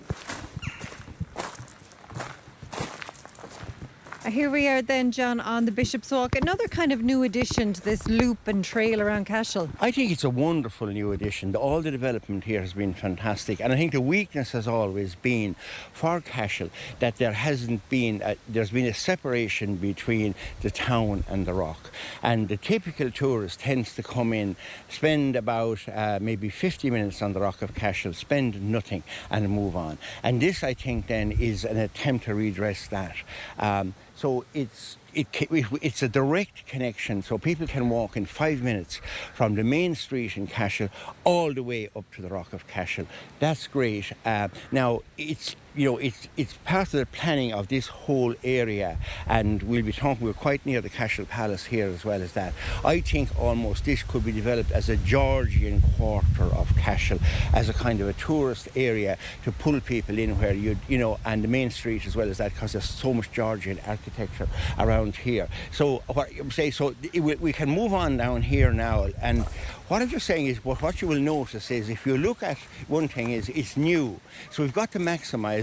Here 4.28 4.50
we 4.50 4.70
are 4.70 4.82
then, 4.82 5.12
John, 5.12 5.42
on 5.42 5.66
the 5.66 5.72
Bishop's 5.72 6.10
Walk. 6.10 6.38
Another 6.38 6.70
kind 6.70 6.94
of 6.94 7.04
new 7.04 7.24
addition 7.24 7.74
to 7.74 7.82
this 7.82 8.08
loop 8.08 8.48
and 8.48 8.64
trail 8.64 9.02
around 9.02 9.26
Cashel. 9.26 9.68
I 9.82 9.92
think 9.92 10.14
it's 10.14 10.24
a 10.24 10.30
wonderful 10.30 10.88
new 10.88 11.12
addition. 11.12 11.54
All 11.58 11.82
the 11.82 11.92
development 11.92 12.46
here 12.46 12.62
has 12.62 12.72
been 12.72 12.94
fantastic, 12.94 13.60
and 13.60 13.74
I 13.74 13.76
think 13.76 13.92
the 13.92 14.00
weakness 14.00 14.54
has 14.54 14.66
always 14.66 15.16
been 15.16 15.58
for 15.92 16.22
Cashel 16.22 16.70
that 17.00 17.18
there 17.18 17.34
hasn't 17.34 17.88
been 17.90 18.22
a, 18.24 18.38
there's 18.48 18.70
been 18.70 18.86
a 18.86 18.94
separation 18.94 19.76
between 19.76 20.36
the 20.62 20.72
town 20.72 21.26
and 21.28 21.46
the 21.46 21.54
rock, 21.54 21.92
and 22.22 22.48
the 22.48 22.58
typical 22.58 23.12
tourist 23.12 23.60
tends 23.60 23.94
to 23.96 24.04
come 24.04 24.32
in, 24.32 24.56
spend 24.88 25.36
about 25.36 25.80
uh, 25.90 26.20
maybe 26.22 26.50
50 26.50 26.90
minutes 26.90 27.22
on 27.22 27.34
the 27.34 27.42
rock 27.42 27.62
of 27.62 27.76
Cashel, 27.76 28.14
spend 28.14 28.72
nothing, 28.72 29.04
and 29.30 29.50
move 29.50 29.76
on. 29.76 29.98
And 30.24 30.42
this, 30.42 30.64
I 30.64 30.76
think, 30.76 31.08
then 31.08 31.34
is 31.34 31.66
an 31.66 31.76
attempt 31.76 32.24
to 32.26 32.36
redress 32.36 32.88
that. 32.88 33.16
Um, 33.60 33.94
so 34.24 34.46
it's 34.54 34.96
it, 35.14 35.28
it's 35.52 36.02
a 36.02 36.08
direct 36.08 36.66
connection, 36.66 37.22
so 37.22 37.38
people 37.38 37.68
can 37.68 37.90
walk 37.90 38.16
in 38.16 38.26
five 38.26 38.62
minutes 38.62 39.02
from 39.34 39.56
the 39.56 39.64
main 39.66 39.96
street 39.96 40.38
in 40.38 40.48
Cashel 40.48 40.88
all 41.26 41.54
the 41.54 41.62
way 41.62 41.90
up 41.94 42.06
to 42.16 42.22
the 42.22 42.30
Rock 42.30 42.54
of 42.54 42.66
Cashel. 42.66 43.06
That's 43.40 43.68
great. 43.68 44.14
Uh, 44.26 44.48
now 44.72 45.02
it's 45.18 45.58
you 45.76 45.90
know 45.90 45.98
it's 45.98 46.28
it's 46.38 46.54
part 46.66 46.88
of 46.94 47.00
the 47.00 47.06
planning 47.06 47.54
of 47.54 47.68
this 47.68 47.88
whole 47.88 48.36
area, 48.44 48.98
and 49.28 49.64
we'll 49.64 49.84
be 49.84 49.92
talking. 49.92 50.26
We're 50.26 50.34
quite 50.34 50.66
near 50.66 50.82
the 50.82 50.90
Cashel 50.90 51.26
Palace 51.26 51.66
here 51.66 51.88
as 51.88 52.06
well 52.06 52.22
as 52.22 52.34
that. 52.34 52.54
I 52.86 53.00
think 53.00 53.30
almost 53.40 53.86
this 53.86 54.04
could 54.04 54.26
be 54.26 54.32
developed 54.32 54.72
as 54.72 54.90
a 54.90 54.98
Georgian 54.98 55.82
quarter 55.98 56.44
of 56.44 56.76
Cashel, 56.78 57.20
as 57.54 57.70
a 57.70 57.74
kind 57.74 58.02
of 58.02 58.08
a 58.08 58.14
tourist 58.14 58.68
area 58.76 59.18
to 59.44 59.52
pull 59.52 59.80
people 59.82 60.18
in 60.18 60.40
where 60.40 60.54
you 60.54 60.78
you 60.88 60.98
know, 60.98 61.20
and 61.26 61.44
the 61.44 61.48
main 61.48 61.70
street 61.72 62.06
as 62.06 62.16
well 62.16 62.30
as 62.30 62.38
that, 62.38 62.54
because 62.54 62.74
there's 62.74 62.90
so 62.90 63.14
much 63.14 63.32
Georgian 63.32 63.80
architecture 63.88 64.48
around 64.80 65.16
here. 65.16 65.48
So 65.72 66.04
what 66.08 66.30
I'm 66.40 66.52
saying, 66.52 66.74
so 66.74 66.96
we, 67.14 67.54
can 67.54 67.70
move 67.70 67.94
on 67.94 68.18
down 68.18 68.42
here 68.42 68.72
now, 68.72 69.08
and 69.22 69.46
what 69.88 70.02
I'm 70.02 70.10
just 70.10 70.26
saying 70.26 70.48
is, 70.48 70.64
what 70.64 70.82
what 70.82 71.02
you 71.02 71.08
will 71.08 71.20
notice 71.20 71.70
is, 71.70 71.90
if 71.90 72.06
you 72.06 72.18
look 72.18 72.42
at 72.42 72.58
one 72.88 73.08
thing, 73.08 73.32
is 73.32 73.50
it's 73.50 73.78
new, 73.78 74.20
so 74.50 74.64
we've 74.64 74.74
got 74.74 74.92
to 74.94 75.00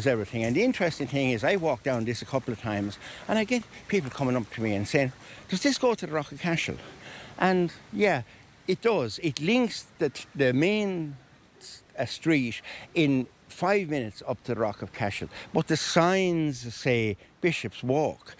everything. 0.07 0.45
And 0.45 0.54
the 0.54 0.62
interesting 0.62 1.07
thing 1.07 1.30
is, 1.30 1.45
I 1.45 1.57
walked 1.57 1.85
down 1.85 2.04
this 2.04 2.23
a 2.23 2.26
couple 2.26 2.52
of 2.52 2.61
times, 2.61 2.99
and 3.28 3.38
I 3.38 3.45
get 3.45 3.62
people 3.88 4.11
coming 4.11 4.37
up 4.37 4.50
to 4.54 4.61
me 4.61 4.75
and 4.75 4.87
saying, 4.87 5.12
"Does 5.49 5.62
this 5.62 5.78
go 5.78 5.95
to 5.95 6.07
the 6.07 6.12
Rock 6.12 6.33
of 6.33 6.40
Cashel?" 6.40 6.76
And 7.38 7.73
yeah, 7.92 8.23
it 8.66 8.80
does. 8.83 9.19
It 9.23 9.40
links 9.40 9.87
the 9.99 10.11
the 10.35 10.52
main 10.52 11.16
a 11.97 12.07
street 12.07 12.62
in 12.95 13.26
five 13.49 13.88
minutes 13.88 14.23
up 14.26 14.42
to 14.45 14.54
the 14.54 14.61
Rock 14.61 14.83
of 14.83 14.92
Cashel. 14.92 15.28
But 15.52 15.66
the 15.66 15.76
signs 15.76 16.75
say 16.75 17.16
Bishop's 17.40 17.82
Walk. 17.82 18.37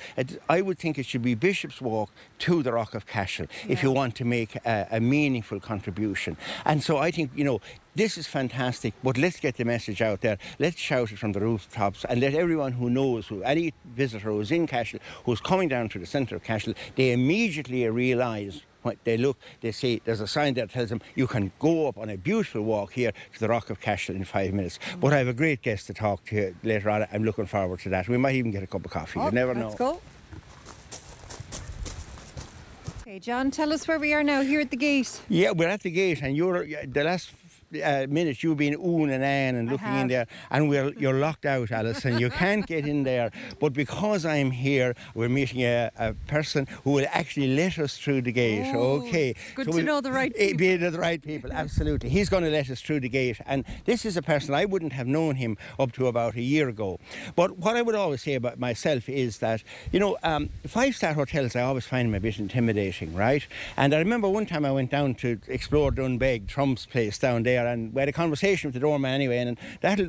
I 0.49 0.61
would 0.61 0.79
think 0.79 0.99
it 0.99 1.07
should 1.07 1.23
be 1.23 1.35
Bishop's 1.35 1.81
Walk 1.81 2.11
to 2.41 2.63
the 2.63 2.73
Rock 2.73 2.95
of 2.95 3.07
Cashel 3.07 3.47
if 3.69 3.83
you 3.83 3.91
want 3.91 4.15
to 4.17 4.25
make 4.25 4.57
a, 4.65 4.87
a 4.91 5.01
meaningful 5.01 5.61
contribution. 5.61 6.37
And 6.65 6.83
so 6.83 6.99
I 6.99 7.11
think, 7.11 7.31
you 7.35 7.45
know, 7.45 7.61
this 7.95 8.17
is 8.17 8.27
fantastic, 8.27 8.95
but 9.03 9.19
let's 9.19 9.41
get 9.41 9.57
the 9.57 9.65
message 9.65 10.01
out 10.01 10.21
there. 10.21 10.39
Let's 10.59 10.79
shout 10.79 11.13
it 11.13 11.19
from 11.19 11.33
the 11.33 11.41
rooftops 11.41 12.05
and 12.05 12.21
let 12.21 12.35
everyone 12.35 12.73
who 12.73 12.89
knows, 12.89 13.27
who 13.27 13.43
any 13.43 13.75
visitor 13.85 14.31
who's 14.31 14.51
in 14.51 14.67
Cashel, 14.67 15.01
who's 15.25 15.41
coming 15.41 15.69
down 15.69 15.89
to 15.91 15.99
the 15.99 16.07
centre 16.07 16.37
of 16.37 16.45
Cashel, 16.45 16.75
they 16.97 17.13
immediately 17.13 17.89
realise 17.89 18.63
when 18.83 18.97
they 19.05 19.17
look, 19.17 19.39
they 19.61 19.73
see 19.73 20.01
there's 20.05 20.21
a 20.21 20.27
sign 20.27 20.55
that 20.55 20.71
tells 20.71 20.89
them 20.89 21.01
you 21.15 21.27
can 21.27 21.53
go 21.59 21.89
up 21.89 21.99
on 21.99 22.09
a 22.09 22.17
beautiful 22.17 22.63
walk 22.63 22.93
here 22.93 23.13
to 23.35 23.41
the 23.41 23.49
Rock 23.49 23.71
of 23.71 23.81
Cashel 23.81 24.15
in 24.15 24.25
five 24.25 24.53
minutes. 24.53 24.79
But 24.99 25.13
I 25.13 25.19
have 25.19 25.29
a 25.29 25.35
great 25.35 25.63
guest 25.63 25.87
to 25.89 25.95
talk 25.95 26.25
to 26.27 26.55
later 26.63 26.91
on. 26.91 27.07
I'm 27.13 27.25
looking 27.25 27.47
forward 27.47 27.81
to 27.81 27.89
that. 27.91 28.09
We 28.09 28.17
might 28.17 28.37
even 28.37 28.51
get 28.51 28.63
a 28.63 28.67
cup 28.67 28.85
of 28.85 28.90
coffee. 28.91 29.21
you 29.21 29.27
oh, 29.27 29.31
never 29.31 29.55
know. 29.55 29.63
Oh, 29.63 29.69
Let's 29.69 29.79
go. 29.79 30.01
Okay, 33.03 33.19
John, 33.19 33.51
tell 33.51 33.73
us 33.73 33.89
where 33.89 33.99
we 33.99 34.13
are 34.13 34.23
now, 34.23 34.43
here 34.43 34.61
at 34.61 34.71
the 34.71 34.77
gate. 34.77 35.21
Yeah, 35.29 35.51
we're 35.53 35.69
at 35.69 35.83
the 35.83 35.91
gate, 35.91 36.23
and 36.23 36.37
you're 36.37 36.67
the 36.87 37.05
last 37.05 37.33
uh, 37.83 38.07
minute 38.09 38.43
you've 38.43 38.57
been 38.59 38.75
oohing 38.77 39.13
and 39.13 39.23
ahhing 39.23 39.59
and 39.59 39.71
looking 39.71 39.95
in 39.97 40.09
there, 40.09 40.27
and 40.51 40.69
we're 40.69 40.93
you're 40.95 41.19
locked 41.19 41.47
out, 41.47 41.71
Alison. 41.71 42.19
You 42.19 42.31
can't 42.31 42.67
get 42.67 42.87
in 42.87 43.05
there. 43.05 43.31
But 43.61 43.73
because 43.73 44.25
I'm 44.27 44.51
here, 44.51 44.95
we're 45.15 45.29
meeting 45.29 45.63
a, 45.63 45.91
a 45.99 46.15
person 46.27 46.67
who 46.85 46.93
will 46.93 47.07
actually 47.11 47.55
let 47.57 47.79
us 47.79 47.97
through 47.97 48.23
the 48.23 48.33
gate. 48.33 48.73
Oh, 48.75 49.01
okay, 49.03 49.35
good 49.55 49.67
So 49.67 49.73
to 49.73 49.77
we'll- 49.79 49.87
know 49.87 50.01
the 50.01 50.13
right 50.13 50.33
eh, 50.37 50.53
Be 50.55 50.77
the 50.77 50.91
right 50.93 51.23
people, 51.23 51.53
absolutely. 51.53 52.09
He's 52.11 52.29
going 52.29 52.45
to 52.45 52.51
let 52.51 52.71
us 52.71 52.81
through 52.81 53.01
the 53.01 53.09
gate, 53.09 53.39
and 53.47 53.65
this 53.85 54.05
is 54.05 54.17
a 54.17 54.23
person 54.23 54.55
I 54.55 54.65
wouldn't 54.65 54.93
have 54.93 55.07
known 55.07 55.37
him 55.37 55.57
up 55.79 55.93
to 55.93 56.07
about 56.07 56.35
a 56.37 56.43
year 56.43 56.69
ago. 56.69 56.99
But 57.37 57.59
what 57.59 57.77
I 57.77 57.83
would 57.83 57.95
always 57.95 58.23
say 58.23 58.35
about 58.35 58.59
myself 58.59 59.09
is 59.09 59.39
that 59.39 59.63
you 59.93 60.01
know, 60.01 60.17
um, 60.23 60.51
five-star 60.67 61.15
hotels 61.15 61.55
I 61.57 61.63
always 61.63 61.87
find 61.87 62.09
them 62.09 62.15
a 62.15 62.21
bit 62.21 62.39
intimidating, 62.39 63.15
right? 63.15 63.47
And 63.77 63.95
I 63.95 63.99
remember 63.99 64.29
one 64.29 64.47
time 64.47 64.65
I 64.65 64.73
went 64.73 64.91
down 64.91 65.15
to 65.17 65.39
explore 65.49 65.91
Doonbeg, 65.91 66.47
Trump's 66.49 66.87
place 66.87 67.19
down 67.19 67.43
there, 67.45 67.60
and 67.67 67.93
we 67.95 68.01
had 68.01 68.09
a 68.09 68.13
conversation 68.13 68.69
with 68.69 68.75
the 68.75 68.81
doorman 68.81 69.13
anyway, 69.13 69.39
and 69.39 69.59
that 69.81 70.01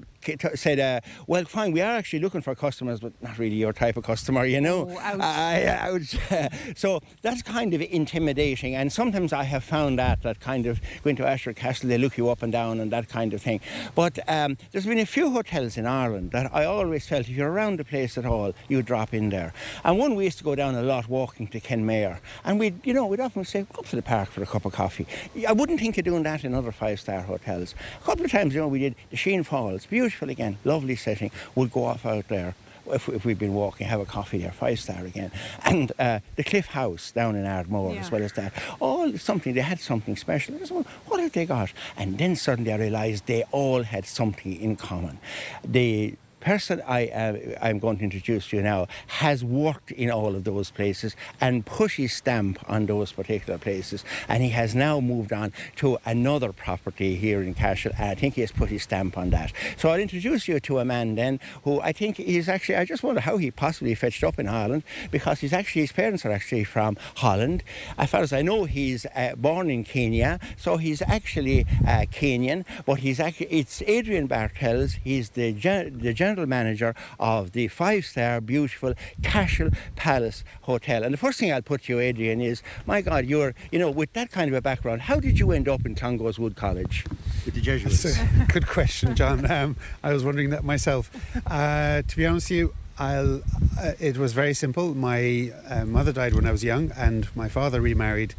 said, 0.55 0.79
uh, 0.79 0.99
"Well, 1.27 1.45
fine, 1.45 1.71
we 1.71 1.81
are 1.81 1.97
actually 1.97 2.19
looking 2.19 2.41
for 2.41 2.55
customers, 2.55 2.99
but 2.99 3.13
not 3.21 3.37
really 3.37 3.55
your 3.55 3.73
type 3.73 3.97
of 3.97 4.03
customer, 4.03 4.45
you 4.45 4.61
know." 4.61 4.87
Oh, 4.89 4.99
ouch. 4.99 5.21
I, 5.21 5.91
would, 5.91 6.07
so 6.75 7.01
that's 7.21 7.41
kind 7.41 7.73
of 7.73 7.81
intimidating, 7.81 8.75
and 8.75 8.91
sometimes 8.91 9.33
I 9.33 9.43
have 9.43 9.63
found 9.63 9.99
that 9.99 10.21
that 10.23 10.39
kind 10.39 10.65
of 10.65 10.79
going 11.03 11.15
to 11.17 11.27
Ashford 11.27 11.55
Castle, 11.55 11.89
they 11.89 11.97
look 11.97 12.17
you 12.17 12.29
up 12.29 12.43
and 12.43 12.51
down 12.51 12.79
and 12.79 12.91
that 12.91 13.09
kind 13.09 13.33
of 13.33 13.41
thing. 13.41 13.59
But 13.95 14.19
um, 14.27 14.57
there's 14.71 14.85
been 14.85 14.99
a 14.99 15.05
few 15.05 15.31
hotels 15.31 15.77
in 15.77 15.85
Ireland 15.85 16.31
that 16.31 16.53
I 16.53 16.65
always 16.65 17.07
felt 17.07 17.21
if 17.21 17.29
you're 17.29 17.51
around 17.51 17.79
the 17.79 17.85
place 17.85 18.17
at 18.17 18.25
all, 18.25 18.53
you 18.67 18.81
drop 18.81 19.13
in 19.13 19.29
there. 19.29 19.53
And 19.83 19.97
one 19.97 20.15
we 20.15 20.25
used 20.25 20.37
to 20.39 20.43
go 20.43 20.55
down 20.55 20.75
a 20.75 20.81
lot 20.81 21.07
walking 21.07 21.47
to 21.47 21.59
Kenmare, 21.59 22.19
and 22.43 22.59
we, 22.59 22.71
would 22.71 22.81
you 22.85 22.93
know, 22.93 23.05
we'd 23.05 23.19
often 23.19 23.45
say, 23.45 23.65
"Go 23.73 23.79
up 23.79 23.87
to 23.87 23.95
the 23.95 24.01
park 24.01 24.29
for 24.29 24.43
a 24.43 24.45
cup 24.45 24.65
of 24.65 24.73
coffee." 24.73 25.07
I 25.47 25.53
wouldn't 25.53 25.79
think 25.79 25.97
of 25.97 26.05
doing 26.05 26.23
that 26.23 26.43
in 26.43 26.53
other 26.53 26.71
five-star 26.71 27.21
hotels. 27.21 27.40
A 27.47 28.03
couple 28.05 28.25
of 28.25 28.31
times, 28.31 28.53
you 28.53 28.61
know, 28.61 28.67
we 28.67 28.79
did 28.79 28.95
the 29.09 29.17
Sheen 29.17 29.43
Falls, 29.43 29.85
beautiful 29.85 30.29
again, 30.29 30.57
lovely 30.63 30.95
setting. 30.95 31.31
We'd 31.55 31.71
go 31.71 31.85
off 31.85 32.05
out 32.05 32.27
there 32.27 32.55
if, 32.91 33.07
if 33.09 33.25
we'd 33.25 33.37
been 33.39 33.53
walking, 33.53 33.87
have 33.87 33.99
a 33.99 34.05
coffee 34.05 34.39
there, 34.39 34.51
five 34.51 34.79
star 34.79 35.05
again. 35.05 35.31
And 35.63 35.91
uh, 35.99 36.19
the 36.35 36.43
Cliff 36.43 36.65
House 36.67 37.11
down 37.11 37.35
in 37.35 37.45
Ardmore, 37.45 37.93
Yeah. 37.93 38.01
as 38.01 38.11
well 38.11 38.23
as 38.23 38.33
that. 38.33 38.53
All 38.79 39.15
something, 39.17 39.53
they 39.53 39.61
had 39.61 39.79
something 39.79 40.15
special. 40.17 40.55
I 40.55 40.59
just 40.59 40.71
wondered, 40.71 40.91
what 41.05 41.19
have 41.19 41.31
they 41.31 41.45
got? 41.45 41.71
And 41.95 42.17
then 42.17 42.35
suddenly 42.35 42.73
I 42.73 42.77
realised 42.77 43.27
they 43.27 43.43
all 43.51 43.83
had 43.83 44.05
something 44.05 44.59
in 44.59 44.75
common. 44.75 45.19
The 45.63 46.15
person 46.41 46.81
I, 46.87 47.07
uh, 47.07 47.37
I'm 47.61 47.79
going 47.79 47.97
to 47.99 48.03
introduce 48.03 48.51
you 48.51 48.61
now 48.61 48.87
has 49.07 49.43
worked 49.43 49.91
in 49.91 50.11
all 50.11 50.35
of 50.35 50.43
those 50.43 50.71
places 50.71 51.15
and 51.39 51.65
put 51.65 51.91
his 51.93 52.13
stamp 52.13 52.59
on 52.67 52.87
those 52.87 53.11
particular 53.11 53.57
places. 53.57 54.03
And 54.27 54.43
he 54.43 54.49
has 54.49 54.75
now 54.75 54.99
moved 54.99 55.31
on 55.31 55.53
to 55.77 55.97
another 56.05 56.51
property 56.51 57.15
here 57.15 57.41
in 57.41 57.53
Cashel. 57.53 57.93
And 57.97 58.09
I 58.09 58.15
think 58.15 58.35
he 58.35 58.41
has 58.41 58.51
put 58.51 58.69
his 58.69 58.83
stamp 58.83 59.17
on 59.17 59.29
that. 59.29 59.53
So 59.77 59.89
I'll 59.89 59.99
introduce 59.99 60.47
you 60.47 60.59
to 60.59 60.79
a 60.79 60.85
man 60.85 61.15
then 61.15 61.39
who 61.63 61.79
I 61.81 61.91
think 61.91 62.19
is 62.19 62.49
actually, 62.49 62.75
I 62.75 62.85
just 62.85 63.03
wonder 63.03 63.21
how 63.21 63.37
he 63.37 63.51
possibly 63.51 63.95
fetched 63.95 64.23
up 64.23 64.39
in 64.39 64.47
Ireland 64.47 64.83
because 65.11 65.39
he's 65.39 65.53
actually, 65.53 65.81
his 65.81 65.91
parents 65.91 66.25
are 66.25 66.31
actually 66.31 66.63
from 66.63 66.97
Holland. 67.17 67.63
As 67.97 68.09
far 68.09 68.21
as 68.21 68.33
I 68.33 68.41
know, 68.41 68.65
he's 68.65 69.05
uh, 69.15 69.35
born 69.37 69.69
in 69.69 69.83
Kenya. 69.83 70.39
So 70.57 70.77
he's 70.77 71.01
actually 71.01 71.65
uh, 71.87 72.05
Kenyan, 72.11 72.65
but 72.85 72.99
he's 72.99 73.19
actually, 73.19 73.47
it's 73.47 73.81
Adrian 73.83 74.27
Bartels. 74.27 74.93
He's 75.03 75.29
the, 75.29 75.53
gen- 75.53 75.99
the 75.99 76.13
general 76.13 76.30
manager 76.37 76.95
of 77.19 77.51
the 77.51 77.67
five 77.67 78.05
star, 78.05 78.41
beautiful 78.41 78.93
Cashel 79.21 79.69
Palace 79.95 80.43
Hotel. 80.61 81.03
And 81.03 81.13
the 81.13 81.17
first 81.17 81.39
thing 81.39 81.51
I'll 81.51 81.61
put 81.61 81.83
to 81.83 81.93
you, 81.93 81.99
Adrian, 81.99 82.41
is 82.41 82.63
my 82.85 83.01
God, 83.01 83.25
you're, 83.25 83.53
you 83.71 83.79
know, 83.79 83.89
with 83.89 84.13
that 84.13 84.31
kind 84.31 84.49
of 84.49 84.55
a 84.55 84.61
background, 84.61 85.03
how 85.03 85.19
did 85.19 85.39
you 85.39 85.51
end 85.51 85.67
up 85.67 85.85
in 85.85 85.95
Clongowes 85.95 86.39
Wood 86.39 86.55
College 86.55 87.05
with 87.45 87.53
the 87.53 87.61
Jesuits? 87.61 88.17
Good 88.53 88.67
question, 88.67 89.15
John. 89.15 89.41
Um, 89.51 89.75
I 90.01 90.13
was 90.13 90.23
wondering 90.23 90.51
that 90.51 90.63
myself. 90.63 91.11
Uh, 91.45 92.03
to 92.03 92.17
be 92.17 92.25
honest 92.25 92.49
with 92.49 92.57
you, 92.57 92.73
I'll, 92.97 93.41
uh, 93.77 93.93
it 93.99 94.17
was 94.17 94.31
very 94.31 94.53
simple. 94.53 94.95
My 94.95 95.51
uh, 95.67 95.83
mother 95.85 96.13
died 96.13 96.33
when 96.35 96.45
I 96.45 96.51
was 96.51 96.63
young, 96.63 96.91
and 96.91 97.27
my 97.35 97.49
father 97.49 97.81
remarried 97.81 98.33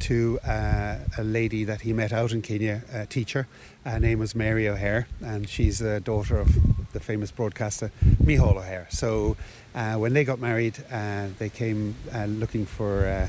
to 0.00 0.38
uh, 0.46 0.98
a 1.18 1.24
lady 1.24 1.64
that 1.64 1.82
he 1.82 1.92
met 1.92 2.12
out 2.12 2.32
in 2.32 2.42
Kenya, 2.42 2.82
a 2.92 3.06
teacher. 3.06 3.46
Her 3.84 3.98
name 3.98 4.18
was 4.18 4.34
Mary 4.34 4.68
O'Hehir, 4.68 5.06
and 5.22 5.48
she's 5.48 5.78
the 5.78 6.00
daughter 6.00 6.38
of 6.38 6.56
the 6.94 7.00
famous 7.00 7.30
broadcaster 7.30 7.90
Micheál 8.24 8.56
O'Hehir. 8.56 8.90
So 8.90 9.36
uh, 9.74 9.96
when 9.96 10.14
they 10.14 10.24
got 10.24 10.38
married, 10.38 10.82
uh, 10.90 11.26
they 11.38 11.50
came 11.50 11.94
uh, 12.14 12.24
looking 12.24 12.64
for 12.64 13.06
uh, 13.06 13.28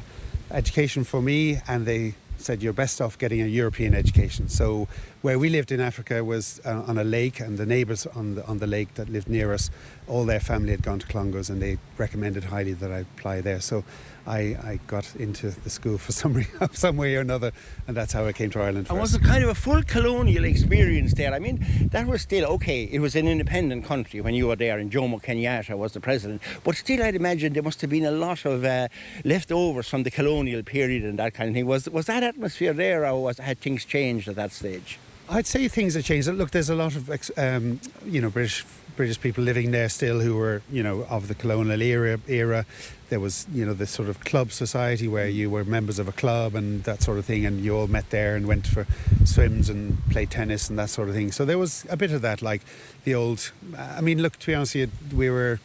education 0.52 1.04
for 1.04 1.22
me, 1.22 1.60
and 1.68 1.86
they 1.86 2.16
said 2.38 2.62
you're 2.62 2.74
best 2.74 3.02
off 3.02 3.18
getting 3.18 3.42
a 3.42 3.46
European 3.46 3.94
education. 3.94 4.48
So 4.48 4.88
where 5.22 5.40
we 5.40 5.50
lived 5.50 5.72
in 5.72 5.82
Africa 5.82 6.24
was 6.24 6.62
uh, 6.64 6.84
on 6.88 6.98
a 6.98 7.04
lake, 7.04 7.40
and 7.40 7.58
the 7.58 7.66
neighbours 7.66 8.06
on 8.08 8.36
the 8.36 8.46
on 8.46 8.60
the 8.60 8.68
lake 8.68 8.94
that 8.94 9.10
lived 9.10 9.28
near 9.28 9.54
us 9.54 9.70
all 10.08 10.26
their 10.26 10.40
family 10.40 10.72
had 10.72 10.84
gone 10.84 11.00
to 11.00 11.08
Clongowes 11.08 11.50
and 11.50 11.62
they 11.62 11.78
recommended 11.98 12.44
highly 12.46 12.74
that 12.74 12.92
I 12.92 13.00
apply 13.00 13.42
there. 13.42 13.60
So 13.60 13.84
I, 14.28 14.40
I 14.40 14.80
got 14.88 15.16
into 15.16 15.52
the 15.52 15.70
school 15.70 15.98
for 15.98 16.12
some, 16.22 16.34
re- 16.34 16.48
some 16.72 16.98
way 16.98 17.16
or 17.16 17.22
another, 17.22 17.52
and 17.88 17.96
that's 17.96 18.14
how 18.14 18.26
I 18.26 18.34
came 18.34 18.50
to 18.52 18.62
Ireland. 18.62 18.88
And 18.90 19.00
was 19.00 19.14
it 19.14 19.24
kind 19.24 19.44
of 19.44 19.50
a 19.50 19.56
full 19.56 19.84
colonial 19.84 20.46
experience 20.46 21.14
there? 21.14 21.34
I 21.34 21.40
mean, 21.40 21.66
that 21.92 22.08
was 22.08 22.22
still 22.22 22.46
okay. 22.54 22.84
It 22.84 23.00
was 23.00 23.16
an 23.16 23.28
independent 23.28 23.86
country 23.86 24.22
when 24.22 24.34
you 24.34 24.48
were 24.48 24.56
there, 24.56 24.80
and 24.80 24.92
Jomo 24.92 25.22
Kenyatta 25.22 25.78
was 25.78 25.94
the 25.94 26.00
president. 26.00 26.42
But 26.64 26.76
still, 26.76 27.04
I'd 27.04 27.16
imagine 27.16 27.54
there 27.54 27.64
must 27.64 27.82
have 27.82 27.90
been 27.90 28.06
a 28.06 28.12
lot 28.12 28.46
of 28.46 28.64
uh, 28.64 28.88
leftovers 29.24 29.88
from 29.88 30.04
the 30.04 30.12
colonial 30.12 30.64
period 30.64 31.04
and 31.04 31.20
that 31.20 31.34
kind 31.34 31.50
of 31.50 31.56
thing. 31.56 31.66
Was 31.66 31.90
was 31.90 32.08
that 32.08 32.24
atmosphere 32.24 32.74
there, 32.74 33.06
or 33.06 33.22
was 33.22 33.38
had 33.38 33.60
things 33.60 33.86
changed 33.86 34.28
at 34.28 34.36
that 34.36 34.52
stage? 34.52 35.00
I'd 35.28 35.48
say 35.48 35.68
things 35.68 35.96
have 35.96 36.04
changed. 36.04 36.28
Look, 36.28 36.52
there's 36.52 36.70
a 36.70 36.76
lot 36.76 36.96
of 36.96 37.10
um, 37.38 37.80
you 38.06 38.22
know 38.22 38.30
British 38.30 38.66
British 38.96 39.20
people 39.20 39.44
living 39.44 39.72
there 39.72 39.90
still 39.90 40.20
who 40.20 40.36
were 40.36 40.62
you 40.72 40.84
know 40.84 41.06
of 41.10 41.28
the 41.28 41.36
colonial 41.36 41.82
era. 41.82 42.20
Era 42.28 42.66
there 43.10 43.20
was 43.20 43.46
you 43.52 43.66
know 43.66 43.74
this 43.74 43.92
sort 43.92 44.10
of 44.10 44.20
club 44.22 44.52
society 44.52 45.08
where 45.08 45.28
you 45.28 45.50
were 45.50 45.64
members 45.64 46.00
of 46.00 46.08
a 46.08 46.12
club 46.12 46.56
and 46.56 46.84
that 46.84 47.04
sort 47.04 47.18
of 47.18 47.26
thing, 47.26 47.46
and 47.46 47.62
you 47.62 47.76
all 47.76 47.88
met 47.88 48.10
there 48.10 48.36
and 48.36 48.48
went 48.48 48.66
for 48.68 48.86
swims 49.24 49.70
and 49.70 49.98
played 50.10 50.32
tennis 50.32 50.70
and 50.70 50.80
that 50.80 50.90
sort 50.90 51.10
of 51.10 51.16
thing. 51.16 51.32
So 51.32 51.46
there 51.46 51.58
was 51.58 51.86
a 51.90 51.98
bit 51.98 52.12
of 52.12 52.22
that, 52.22 52.42
like 52.42 52.62
the 53.04 53.14
old. 53.14 53.52
I 53.78 54.02
mean, 54.02 54.22
look, 54.22 54.38
to 54.40 54.48
be 54.48 54.56
honest, 54.56 54.76
you, 54.76 54.90
we 55.14 55.30
were 55.30 55.60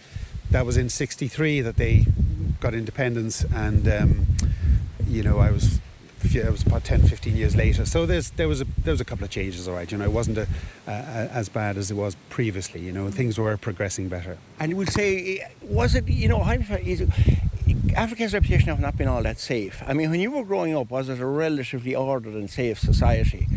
that 0.50 0.66
was 0.66 0.76
in 0.76 0.88
'63 0.88 1.60
that 1.62 1.76
they 1.76 2.06
got 2.60 2.74
independence, 2.74 3.44
and 3.54 3.88
um, 3.88 4.26
you 5.06 5.22
know 5.22 5.38
I 5.38 5.50
was 5.50 5.80
few- 6.28 6.42
it 6.42 6.50
was 6.50 6.62
about 6.62 6.84
10, 6.84 7.02
15 7.02 7.36
years 7.36 7.56
later. 7.56 7.84
So 7.86 8.06
there's 8.06 8.30
there 8.30 8.48
was 8.48 8.60
a 8.60 8.66
there 8.84 8.92
was 8.92 9.00
a 9.00 9.04
couple 9.04 9.24
of 9.24 9.30
changes, 9.30 9.66
all 9.68 9.74
right. 9.74 9.90
You 9.90 9.98
know, 9.98 10.04
it 10.04 10.12
wasn't 10.12 10.38
a, 10.38 10.46
uh, 10.86 10.90
as 11.40 11.48
bad 11.48 11.76
as 11.76 11.90
it 11.90 11.94
was 11.94 12.16
previously. 12.28 12.80
You 12.80 12.92
know, 12.92 13.10
things 13.10 13.38
were 13.38 13.56
progressing 13.56 14.08
better. 14.08 14.38
And 14.58 14.70
you 14.70 14.76
would 14.76 14.92
say, 14.92 15.46
was 15.62 15.94
it, 15.94 16.08
you 16.08 16.28
know, 16.28 16.42
is 16.50 17.00
it, 17.00 17.08
Africa's 17.96 18.34
reputation 18.34 18.68
have 18.68 18.80
not 18.80 18.96
been 18.96 19.08
all 19.08 19.22
that 19.22 19.38
safe. 19.38 19.82
I 19.86 19.92
mean, 19.94 20.10
when 20.10 20.20
you 20.20 20.30
were 20.30 20.44
growing 20.44 20.76
up, 20.76 20.90
was 20.90 21.08
it 21.08 21.20
a 21.20 21.26
relatively 21.26 21.94
ordered 21.94 22.34
and 22.34 22.50
safe 22.50 22.78
society? 22.78 23.48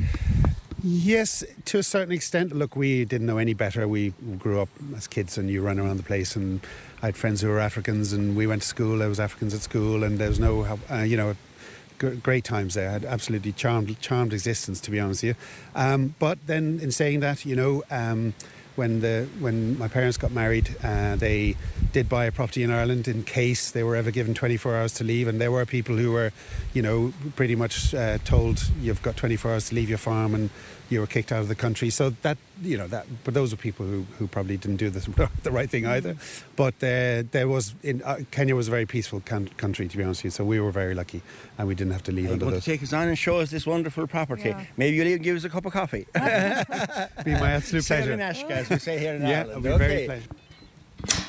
Yes, 0.85 1.45
to 1.65 1.77
a 1.77 1.83
certain 1.83 2.11
extent. 2.13 2.53
Look, 2.53 2.75
we 2.75 3.05
didn't 3.05 3.25
know 3.25 3.37
any 3.37 3.53
better. 3.53 3.87
We 3.87 4.13
grew 4.37 4.59
up 4.59 4.67
as 4.97 5.07
kids, 5.07 5.37
and 5.37 5.49
you 5.49 5.61
run 5.61 5.79
around 5.79 5.95
the 5.95 6.03
place. 6.03 6.35
And 6.35 6.59
I 7.01 7.07
had 7.07 7.15
friends 7.15 7.39
who 7.39 7.47
were 7.47 7.59
Africans, 7.61 8.11
and 8.11 8.35
we 8.35 8.47
went 8.47 8.63
to 8.63 8.67
school. 8.67 8.97
There 8.97 9.07
was 9.07 9.19
Africans 9.19 9.53
at 9.53 9.61
school, 9.61 10.03
and 10.03 10.17
there 10.19 10.27
was 10.27 10.41
no, 10.41 10.77
uh, 10.91 10.97
you 10.97 11.15
know, 11.15 11.35
great 12.11 12.43
times 12.43 12.73
there. 12.73 12.89
I 12.89 12.93
had 12.93 13.05
absolutely 13.05 13.51
charmed, 13.51 13.99
charmed 14.01 14.33
existence, 14.33 14.79
to 14.81 14.91
be 14.91 14.99
honest 14.99 15.23
with 15.23 15.35
you. 15.35 15.43
Um, 15.75 16.15
but 16.19 16.37
then, 16.47 16.79
in 16.81 16.91
saying 16.91 17.21
that, 17.21 17.45
you 17.45 17.55
know, 17.55 17.83
um, 17.89 18.33
when 18.75 19.01
the 19.01 19.27
when 19.39 19.77
my 19.77 19.87
parents 19.87 20.17
got 20.17 20.31
married, 20.31 20.75
uh, 20.83 21.15
they 21.15 21.55
did 21.91 22.09
buy 22.09 22.25
a 22.25 22.31
property 22.31 22.63
in 22.63 22.71
Ireland 22.71 23.07
in 23.07 23.23
case 23.23 23.71
they 23.71 23.83
were 23.83 23.95
ever 23.95 24.11
given 24.11 24.33
24 24.33 24.75
hours 24.75 24.93
to 24.95 25.03
leave, 25.03 25.27
and 25.27 25.39
there 25.39 25.51
were 25.51 25.65
people 25.65 25.95
who 25.95 26.11
were, 26.11 26.31
you 26.73 26.81
know, 26.81 27.13
pretty 27.35 27.55
much 27.55 27.93
uh, 27.93 28.17
told 28.19 28.69
you've 28.81 29.01
got 29.01 29.15
24 29.15 29.51
hours 29.51 29.69
to 29.69 29.75
leave 29.75 29.89
your 29.89 29.97
farm, 29.97 30.33
and 30.33 30.49
you 30.89 30.99
were 30.99 31.07
kicked 31.07 31.31
out 31.31 31.39
of 31.41 31.47
the 31.47 31.55
country. 31.55 31.89
So 31.89 32.11
that 32.21 32.37
you 32.61 32.77
know 32.77 32.87
that, 32.87 33.05
but 33.23 33.33
those 33.33 33.51
are 33.53 33.55
people 33.55 33.85
who, 33.85 34.05
who 34.19 34.27
probably 34.27 34.57
didn't 34.57 34.77
do 34.77 34.89
this, 34.89 35.05
the 35.43 35.51
right 35.51 35.69
thing 35.69 35.85
either. 35.85 36.15
But 36.55 36.75
uh, 36.75 37.23
there 37.31 37.47
was 37.47 37.73
in 37.83 38.01
uh, 38.03 38.19
Kenya 38.31 38.55
was 38.55 38.67
a 38.67 38.71
very 38.71 38.85
peaceful 38.85 39.21
can- 39.21 39.47
country, 39.57 39.87
to 39.87 39.97
be 39.97 40.03
honest 40.03 40.19
with 40.19 40.25
you. 40.25 40.31
So 40.31 40.43
we 40.45 40.59
were 40.59 40.71
very 40.71 40.93
lucky, 40.93 41.21
and 41.57 41.67
we 41.67 41.73
didn't 41.75 41.93
have 41.93 42.03
to 42.03 42.11
leave 42.11 42.25
You're 42.25 42.33
under 42.33 42.45
going 42.45 42.51
to 42.53 42.57
those. 42.57 42.65
take 42.65 42.83
us 42.83 42.93
on 42.93 43.07
and 43.07 43.17
show 43.17 43.39
us 43.39 43.49
this 43.49 43.65
wonderful 43.65 44.05
property. 44.07 44.49
Yeah. 44.49 44.65
Maybe 44.77 44.97
you'll 44.97 45.07
even 45.07 45.21
give 45.23 45.35
us 45.37 45.43
a 45.45 45.49
cup 45.49 45.65
of 45.65 45.73
coffee. 45.73 46.05
Be 46.13 47.31
my 47.31 47.51
absolute 47.53 47.83
Sarah 47.83 48.01
pleasure. 48.03 48.17
Nash, 48.17 48.43
guys, 48.43 48.69
we 48.69 48.77
say 48.77 48.99
here 48.99 49.15
in 49.15 49.21
Yeah, 49.23 49.39
Ireland. 49.41 49.49
it'll 49.49 49.61
be 49.61 49.69
okay. 49.69 49.87
very 49.87 50.05
pleasure. 50.05 51.23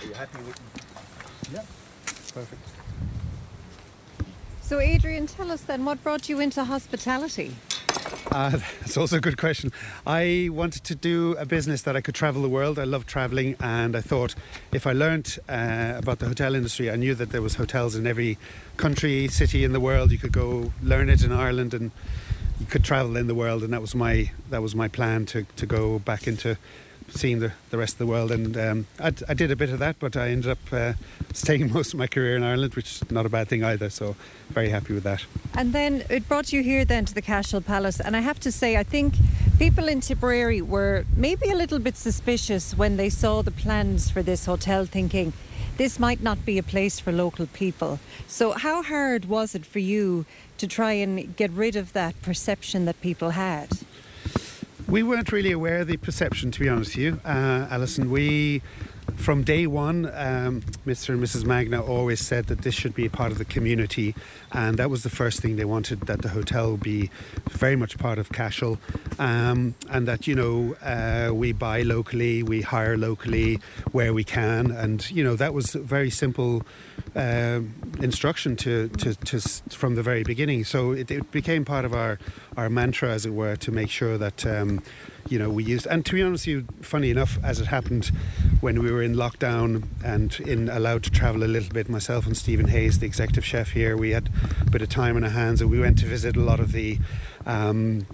Are 0.00 0.06
you 0.06 0.14
happy 0.14 0.38
with 0.44 0.60
Yeah, 1.52 1.62
perfect. 2.34 2.62
So, 4.62 4.78
Adrian, 4.78 5.26
tell 5.26 5.50
us 5.50 5.62
then 5.62 5.84
what 5.84 6.02
brought 6.02 6.28
you 6.28 6.38
into 6.40 6.62
hospitality? 6.64 7.56
Uh, 8.30 8.50
that's 8.80 8.96
also 8.96 9.16
a 9.16 9.20
good 9.20 9.36
question. 9.36 9.72
I 10.06 10.48
wanted 10.52 10.84
to 10.84 10.94
do 10.94 11.34
a 11.38 11.44
business 11.44 11.82
that 11.82 11.96
I 11.96 12.00
could 12.00 12.14
travel 12.14 12.42
the 12.42 12.48
world. 12.48 12.78
I 12.78 12.84
love 12.84 13.06
traveling, 13.06 13.56
and 13.60 13.96
I 13.96 14.00
thought 14.00 14.34
if 14.72 14.86
I 14.86 14.92
learnt 14.92 15.38
uh, 15.48 15.94
about 15.96 16.20
the 16.20 16.26
hotel 16.26 16.54
industry, 16.54 16.90
I 16.90 16.96
knew 16.96 17.14
that 17.16 17.30
there 17.30 17.42
was 17.42 17.56
hotels 17.56 17.96
in 17.96 18.06
every 18.06 18.38
country, 18.76 19.28
city 19.28 19.64
in 19.64 19.72
the 19.72 19.80
world. 19.80 20.12
You 20.12 20.18
could 20.18 20.32
go 20.32 20.72
learn 20.82 21.08
it 21.08 21.24
in 21.24 21.32
Ireland, 21.32 21.74
and 21.74 21.90
you 22.60 22.66
could 22.66 22.84
travel 22.84 23.16
in 23.16 23.26
the 23.26 23.34
world. 23.34 23.62
And 23.62 23.72
that 23.72 23.80
was 23.80 23.94
my 23.94 24.30
that 24.50 24.62
was 24.62 24.74
my 24.74 24.88
plan 24.88 25.26
to, 25.26 25.44
to 25.56 25.66
go 25.66 25.98
back 25.98 26.26
into 26.26 26.56
seeing 27.10 27.40
the, 27.40 27.52
the 27.70 27.78
rest 27.78 27.94
of 27.94 27.98
the 27.98 28.06
world. 28.06 28.30
And 28.30 28.56
um, 28.56 28.86
I, 28.98 29.12
I 29.28 29.34
did 29.34 29.50
a 29.50 29.56
bit 29.56 29.70
of 29.70 29.78
that, 29.78 29.96
but 29.98 30.16
I 30.16 30.28
ended 30.28 30.50
up 30.50 30.72
uh, 30.72 30.92
staying 31.32 31.72
most 31.72 31.92
of 31.92 31.98
my 31.98 32.06
career 32.06 32.36
in 32.36 32.42
Ireland, 32.42 32.74
which 32.74 33.02
is 33.02 33.10
not 33.10 33.26
a 33.26 33.28
bad 33.28 33.48
thing 33.48 33.64
either. 33.64 33.90
So 33.90 34.16
very 34.48 34.70
happy 34.70 34.94
with 34.94 35.04
that. 35.04 35.24
And 35.54 35.72
then 35.72 36.04
it 36.08 36.28
brought 36.28 36.52
you 36.52 36.62
here 36.62 36.84
then 36.84 37.04
to 37.06 37.14
the 37.14 37.22
Cashel 37.22 37.60
Palace. 37.60 38.00
And 38.00 38.16
I 38.16 38.20
have 38.20 38.40
to 38.40 38.52
say, 38.52 38.76
I 38.76 38.82
think 38.82 39.14
people 39.58 39.88
in 39.88 40.00
Tipperary 40.00 40.62
were 40.62 41.04
maybe 41.16 41.50
a 41.50 41.56
little 41.56 41.78
bit 41.78 41.96
suspicious 41.96 42.74
when 42.74 42.96
they 42.96 43.10
saw 43.10 43.42
the 43.42 43.50
plans 43.50 44.10
for 44.10 44.22
this 44.22 44.46
hotel, 44.46 44.84
thinking 44.84 45.32
this 45.76 45.98
might 45.98 46.22
not 46.22 46.44
be 46.44 46.58
a 46.58 46.62
place 46.62 47.00
for 47.00 47.10
local 47.10 47.46
people. 47.46 48.00
So, 48.26 48.52
how 48.52 48.82
hard 48.82 49.24
was 49.24 49.54
it 49.54 49.64
for 49.64 49.78
you 49.78 50.26
to 50.58 50.66
try 50.66 50.92
and 50.92 51.34
get 51.36 51.50
rid 51.52 51.74
of 51.74 51.94
that 51.94 52.20
perception 52.20 52.84
that 52.84 53.00
people 53.00 53.30
had? 53.30 53.70
We 54.90 55.04
weren't 55.04 55.30
really 55.30 55.52
aware 55.52 55.82
of 55.82 55.86
the 55.86 55.98
perception, 55.98 56.50
to 56.50 56.58
be 56.58 56.68
honest 56.68 56.96
with 56.96 57.04
you, 57.04 57.20
uh, 57.24 57.68
Alison. 57.70 58.10
We, 58.10 58.60
from 59.16 59.42
day 59.42 59.66
one, 59.66 60.06
um, 60.06 60.62
Mr. 60.86 61.10
and 61.10 61.22
Mrs. 61.22 61.44
Magnier 61.44 61.80
always 61.80 62.20
said 62.20 62.46
that 62.46 62.62
this 62.62 62.74
should 62.74 62.94
be 62.94 63.06
a 63.06 63.10
part 63.10 63.32
of 63.32 63.38
the 63.38 63.44
community, 63.44 64.14
and 64.52 64.78
that 64.78 64.90
was 64.90 65.02
the 65.02 65.10
first 65.10 65.40
thing 65.40 65.56
they 65.56 65.64
wanted 65.64 66.02
that 66.02 66.22
the 66.22 66.28
hotel 66.28 66.76
be 66.76 67.10
very 67.50 67.76
much 67.76 67.98
part 67.98 68.18
of 68.18 68.30
Cashel, 68.30 68.78
um, 69.18 69.74
and 69.90 70.08
that 70.08 70.26
you 70.26 70.34
know 70.34 70.76
uh, 70.82 71.32
we 71.32 71.52
buy 71.52 71.82
locally, 71.82 72.42
we 72.42 72.62
hire 72.62 72.96
locally 72.96 73.60
where 73.92 74.12
we 74.12 74.24
can, 74.24 74.70
and 74.70 75.10
you 75.10 75.24
know 75.24 75.36
that 75.36 75.54
was 75.54 75.72
very 75.72 76.10
simple 76.10 76.62
um 77.16 77.74
instruction 78.02 78.56
to, 78.56 78.88
to, 78.88 79.14
to 79.14 79.40
from 79.70 79.94
the 79.94 80.02
very 80.02 80.22
beginning. 80.22 80.64
So 80.64 80.92
it, 80.92 81.10
it 81.10 81.30
became 81.30 81.64
part 81.64 81.84
of 81.84 81.94
our, 81.94 82.18
our 82.56 82.70
mantra, 82.70 83.10
as 83.10 83.26
it 83.26 83.30
were, 83.32 83.56
to 83.56 83.72
make 83.72 83.90
sure 83.90 84.18
that 84.18 84.46
um, 84.46 84.82
you 85.30 85.38
know 85.38 85.48
we 85.48 85.64
used. 85.64 85.86
And 85.86 86.04
to 86.06 86.12
be 86.14 86.22
honest 86.22 86.46
with 86.46 86.54
you, 86.54 86.66
funny 86.82 87.10
enough, 87.10 87.38
as 87.42 87.60
it 87.60 87.66
happened 87.68 88.10
when 88.60 88.82
we 88.82 88.90
were 88.92 89.02
in 89.02 89.14
lockdown 89.14 89.84
and 90.04 90.38
in 90.40 90.68
allowed 90.68 91.02
to 91.04 91.10
travel 91.10 91.42
a 91.44 91.50
little 91.56 91.72
bit, 91.72 91.88
myself 91.88 92.26
and 92.26 92.36
Stephen 92.36 92.68
Hayes, 92.68 92.98
the 92.98 93.06
executive 93.06 93.44
chef 93.44 93.70
here, 93.70 93.96
we 93.96 94.10
had 94.10 94.28
a 94.66 94.70
bit 94.70 94.82
of 94.82 94.88
time 94.88 95.16
on 95.16 95.24
our 95.24 95.30
hands, 95.30 95.60
and 95.62 95.70
we 95.70 95.78
went 95.80 95.98
to 96.00 96.06
visit 96.06 96.36
a 96.36 96.40
lot 96.40 96.60
of 96.60 96.72
the. 96.72 96.98
Um, 97.46 98.06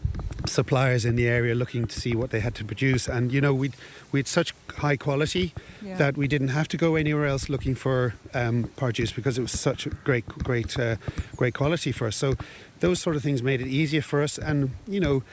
suppliers 0.46 1.05
in 1.05 1.16
the 1.16 1.26
area 1.26 1.55
looking 1.57 1.87
to 1.88 1.98
see 2.00 2.14
what 2.14 2.31
they 2.31 2.38
had 2.38 2.55
to 2.55 2.64
produce 2.64 3.09
and 3.09 3.33
you 3.33 3.40
know 3.40 3.52
we 3.52 3.72
we 4.12 4.20
had 4.20 4.29
such 4.29 4.55
high 4.76 4.96
quality 4.96 5.52
Yeah. 5.83 5.96
that 5.96 6.16
we 6.16 6.29
didn't 6.29 6.48
have 6.48 6.68
to 6.68 6.76
go 6.76 6.94
anywhere 6.94 7.26
else 7.26 7.48
looking 7.48 7.74
for 7.74 8.14
um, 8.33 8.70
produce 8.76 9.11
because 9.11 9.38
it 9.38 9.42
was 9.42 9.50
such 9.59 9.87
a 9.87 9.90
great 9.90 10.24
great 10.29 10.79
uh, 10.79 10.96
great 11.35 11.55
quality 11.55 11.90
for 11.90 12.07
us 12.07 12.14
so 12.16 12.37
those 12.79 13.00
sort 13.00 13.16
of 13.16 13.22
things 13.22 13.42
made 13.42 13.61
it 13.61 13.66
easier 13.66 14.02
for 14.02 14.22
us 14.22 14.38
and 14.38 14.70
you 14.87 15.00
know 15.00 15.24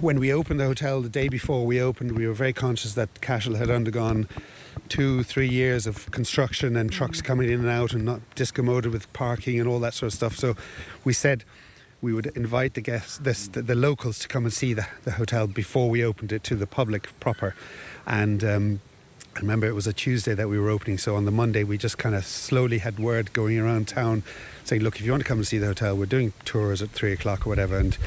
when 0.00 0.18
we 0.18 0.32
opened 0.32 0.60
the 0.60 0.64
hotel 0.64 1.00
the 1.00 1.08
day 1.08 1.28
before 1.28 1.64
we 1.64 1.80
opened 1.80 2.12
we 2.12 2.26
were 2.26 2.34
very 2.34 2.52
conscious 2.52 2.94
that 2.94 3.20
Cashel 3.20 3.56
had 3.56 3.70
undergone 3.70 4.28
two 4.88 5.22
three 5.22 5.48
years 5.48 5.86
of 5.86 6.10
construction 6.10 6.76
and 6.76 6.92
trucks 6.92 7.22
coming 7.22 7.48
in 7.48 7.60
and 7.60 7.68
out 7.68 7.92
and 7.92 8.04
not 8.04 8.20
discommoded 8.34 8.92
with 8.92 9.10
parking 9.12 9.58
and 9.58 9.68
all 9.68 9.80
that 9.80 9.94
sort 9.94 10.12
of 10.12 10.14
stuff 10.14 10.36
so 10.36 10.54
we 11.04 11.12
said 11.12 11.44
we 12.00 12.12
would 12.12 12.26
invite 12.36 12.74
the 12.74 12.80
guests, 12.80 13.18
this, 13.18 13.48
the, 13.48 13.62
the 13.62 13.74
locals, 13.74 14.18
to 14.20 14.28
come 14.28 14.44
and 14.44 14.52
see 14.52 14.74
the, 14.74 14.86
the 15.04 15.12
hotel 15.12 15.46
before 15.46 15.88
we 15.88 16.04
opened 16.04 16.30
it 16.30 16.44
to 16.44 16.54
the 16.54 16.66
public 16.66 17.08
proper. 17.20 17.54
And 18.06 18.44
um, 18.44 18.80
I 19.34 19.40
remember 19.40 19.66
it 19.66 19.74
was 19.74 19.86
a 19.86 19.92
Tuesday 19.92 20.34
that 20.34 20.48
we 20.48 20.58
were 20.58 20.70
opening, 20.70 20.98
so 20.98 21.16
on 21.16 21.24
the 21.24 21.30
Monday 21.30 21.64
we 21.64 21.78
just 21.78 21.98
kind 21.98 22.14
of 22.14 22.24
slowly 22.24 22.78
had 22.78 22.98
word 22.98 23.32
going 23.32 23.58
around 23.58 23.88
town 23.88 24.22
saying, 24.64 24.82
"Look, 24.82 25.00
if 25.00 25.04
you 25.04 25.10
want 25.10 25.22
to 25.22 25.28
come 25.28 25.38
and 25.38 25.46
see 25.46 25.58
the 25.58 25.66
hotel, 25.66 25.96
we're 25.96 26.06
doing 26.06 26.32
tours 26.44 26.80
at 26.80 26.90
three 26.90 27.12
o'clock 27.12 27.46
or 27.46 27.50
whatever." 27.50 27.78
And 27.78 27.98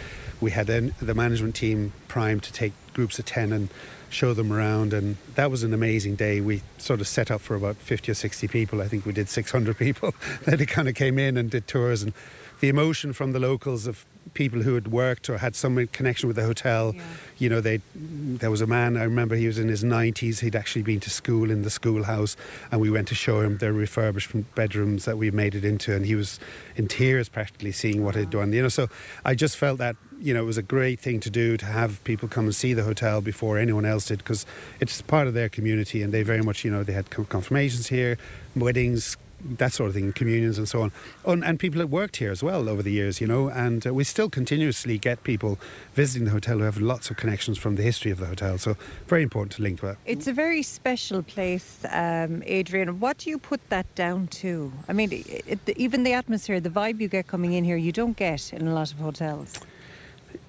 we 0.42 0.52
had 0.52 0.68
then 0.68 0.94
the 1.02 1.14
management 1.14 1.56
team 1.56 1.94
primed 2.08 2.44
to 2.44 2.54
take 2.54 2.74
groups 2.94 3.20
of 3.20 3.26
ten 3.26 3.52
and 3.52 3.70
show 4.10 4.34
them 4.34 4.52
around, 4.52 4.94
and 4.94 5.18
that 5.36 5.52
was 5.52 5.64
an 5.64 5.74
amazing 5.74 6.16
day. 6.16 6.42
We 6.42 6.62
sort 6.78 7.00
of 7.00 7.08
set 7.08 7.30
up 7.32 7.42
for 7.42 7.56
about 7.56 7.76
fifty 7.78 8.12
or 8.12 8.16
sixty 8.16 8.48
people. 8.48 8.82
I 8.82 8.88
think 8.88 9.06
we 9.06 9.12
did 9.12 9.30
six 9.30 9.52
hundred 9.52 9.78
people. 9.78 10.14
then 10.46 10.58
they 10.58 10.66
kind 10.66 10.88
of 10.88 10.96
came 10.96 11.20
in 11.20 11.38
and 11.38 11.50
did 11.50 11.68
tours 11.68 12.04
and 12.04 12.14
the 12.60 12.70
emotion 12.70 13.14
from 13.14 13.32
the 13.32 13.40
locals 13.40 13.88
of 13.88 14.06
people 14.34 14.62
who 14.62 14.76
had 14.76 14.90
worked 14.90 15.30
or 15.30 15.38
had 15.38 15.56
some 15.56 15.88
connection 15.88 16.28
with 16.28 16.36
the 16.36 16.44
hotel. 16.44 16.94
Yeah. 16.94 17.04
You 17.38 17.50
know, 17.50 17.62
they 17.62 17.82
there 17.96 18.52
was 18.52 18.62
a 18.62 18.68
man 18.68 18.98
I 18.98 19.04
remember 19.04 19.36
he 19.36 19.48
was 19.48 19.58
in 19.58 19.70
his 19.70 19.84
nineties. 19.84 20.42
He'd 20.42 20.56
actually 20.56 20.84
been 20.84 21.00
to 21.02 21.10
school 21.10 21.50
in 21.52 21.62
the 21.62 21.70
schoolhouse, 21.70 22.36
and 22.72 22.82
we 22.82 22.90
went 22.90 23.08
to 23.10 23.16
show 23.16 23.42
him 23.42 23.58
their 23.58 23.74
refurbished 23.74 24.32
bedrooms 24.56 25.06
that 25.06 25.18
we 25.18 25.32
made 25.32 25.56
it 25.56 25.64
into, 25.64 25.96
and 25.96 26.06
he 26.06 26.16
was 26.16 26.40
in 26.76 26.88
tears 26.88 27.30
practically 27.30 27.72
seeing 27.72 28.04
what 28.04 28.16
he'd 28.16 28.30
done. 28.30 28.52
You 28.54 28.64
know, 28.64 28.70
so 28.70 28.88
I 29.24 29.36
just 29.36 29.58
felt 29.58 29.78
that 29.80 29.96
you 30.22 30.34
know, 30.34 30.42
it 30.42 30.46
was 30.46 30.58
a 30.58 30.64
great 30.64 31.00
thing 31.00 31.20
to 31.22 31.30
do 31.30 31.58
to 31.58 31.66
have 31.66 32.04
people 32.04 32.28
come 32.28 32.46
and 32.46 32.56
see 32.56 32.74
the 32.74 32.84
hotel 32.84 33.22
before 33.22 33.58
anyone 33.58 33.86
else 33.86 34.08
did 34.08 34.20
because 34.20 34.46
it's 34.80 35.02
part 35.02 35.28
of 35.28 35.34
their 35.34 35.50
community 35.50 36.02
and 36.02 36.14
they 36.14 36.24
very 36.24 36.42
much, 36.42 36.66
you 36.66 36.72
know, 36.72 36.84
they 36.84 36.94
had 36.94 37.10
confirmations 37.10 37.88
here, 37.88 38.18
weddings, 38.56 39.18
that 39.42 39.72
sort 39.72 39.88
of 39.88 39.94
thing, 39.94 40.12
communions 40.12 40.58
and 40.58 40.68
so 40.68 40.82
on. 40.82 40.92
And, 41.26 41.44
and 41.44 41.60
people 41.60 41.80
that 41.80 41.88
worked 41.88 42.18
here 42.18 42.32
as 42.32 42.44
well 42.44 42.68
over 42.68 42.84
the 42.84 42.92
years, 42.92 43.22
you 43.22 43.28
know, 43.28 43.50
and 43.50 43.86
uh, 43.88 43.94
we 43.94 44.04
still 44.04 44.30
continuously 44.30 44.98
get 44.98 45.24
people 45.24 45.58
visiting 45.94 46.26
the 46.26 46.32
hotel 46.32 46.58
who 46.58 46.64
have 46.66 46.80
lots 46.80 47.10
of 47.10 47.18
connections 47.18 47.58
from 47.58 47.76
the 47.76 47.84
history 47.84 48.12
of 48.12 48.20
the 48.20 48.26
hotel. 48.26 48.58
So 48.58 48.76
very 49.08 49.24
important 49.24 49.54
to 49.54 49.62
link 49.62 49.80
that. 49.82 49.98
It's 50.06 50.28
a 50.28 50.34
very 50.34 50.64
special 50.64 51.24
place, 51.24 51.86
um, 51.90 52.44
Adrian. 52.46 53.00
What 53.00 53.20
do 53.20 53.30
you 53.30 53.38
put 53.38 53.68
that 53.70 53.94
down 53.96 54.28
to? 54.28 54.74
I 54.88 54.94
mean, 54.94 55.12
it, 55.12 55.46
it, 55.48 55.78
even 55.78 56.04
the 56.04 56.14
atmosphere, 56.14 56.60
the 56.60 56.70
vibe 56.70 57.00
you 57.00 57.08
get 57.08 57.28
coming 57.28 57.54
in 57.54 57.64
here, 57.64 57.78
you 57.78 57.92
don't 57.92 58.18
get 58.18 58.52
in 58.52 58.68
a 58.68 58.74
lot 58.74 58.92
of 58.92 59.00
hotels. 59.00 59.60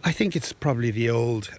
I 0.03 0.13
think 0.13 0.35
it's 0.35 0.53
probably 0.53 0.91
the 0.91 1.11
old 1.11 1.51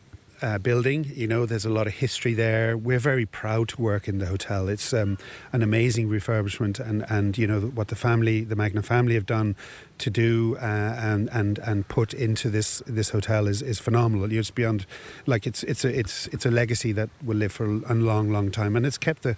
uh, 0.41 0.57
building. 0.57 1.11
You 1.13 1.27
know, 1.27 1.45
there's 1.45 1.65
a 1.65 1.69
lot 1.69 1.85
of 1.85 1.93
history 1.93 2.33
there. 2.33 2.75
We're 2.75 2.99
very 2.99 3.27
proud 3.27 3.69
to 3.69 3.81
work 3.81 4.07
in 4.07 4.17
the 4.17 4.25
hotel. 4.25 4.67
It's 4.67 4.93
um, 4.93 5.19
an 5.53 5.61
amazing 5.61 6.09
refurbishment, 6.09 6.79
and, 6.79 7.05
and 7.07 7.37
you 7.37 7.45
know 7.45 7.59
what 7.59 7.89
the 7.89 7.95
family, 7.95 8.43
the 8.43 8.55
Magnier 8.55 8.81
family, 8.81 9.13
have 9.13 9.27
done 9.27 9.55
to 9.99 10.09
do 10.09 10.57
uh, 10.57 10.65
and 10.99 11.29
and 11.31 11.59
and 11.59 11.87
put 11.87 12.15
into 12.15 12.49
this 12.49 12.81
this 12.87 13.09
hotel 13.11 13.47
is, 13.47 13.61
is 13.61 13.77
phenomenal. 13.77 14.31
It's 14.31 14.49
beyond, 14.49 14.87
like 15.27 15.45
it's 15.45 15.61
it's 15.63 15.85
a 15.85 15.99
it's 15.99 16.25
it's 16.27 16.45
a 16.45 16.51
legacy 16.51 16.91
that 16.93 17.09
will 17.23 17.37
live 17.37 17.51
for 17.51 17.65
a 17.65 17.93
long 17.93 18.31
long 18.31 18.49
time, 18.49 18.75
and 18.75 18.87
it's 18.87 18.97
kept 18.97 19.21
the 19.21 19.37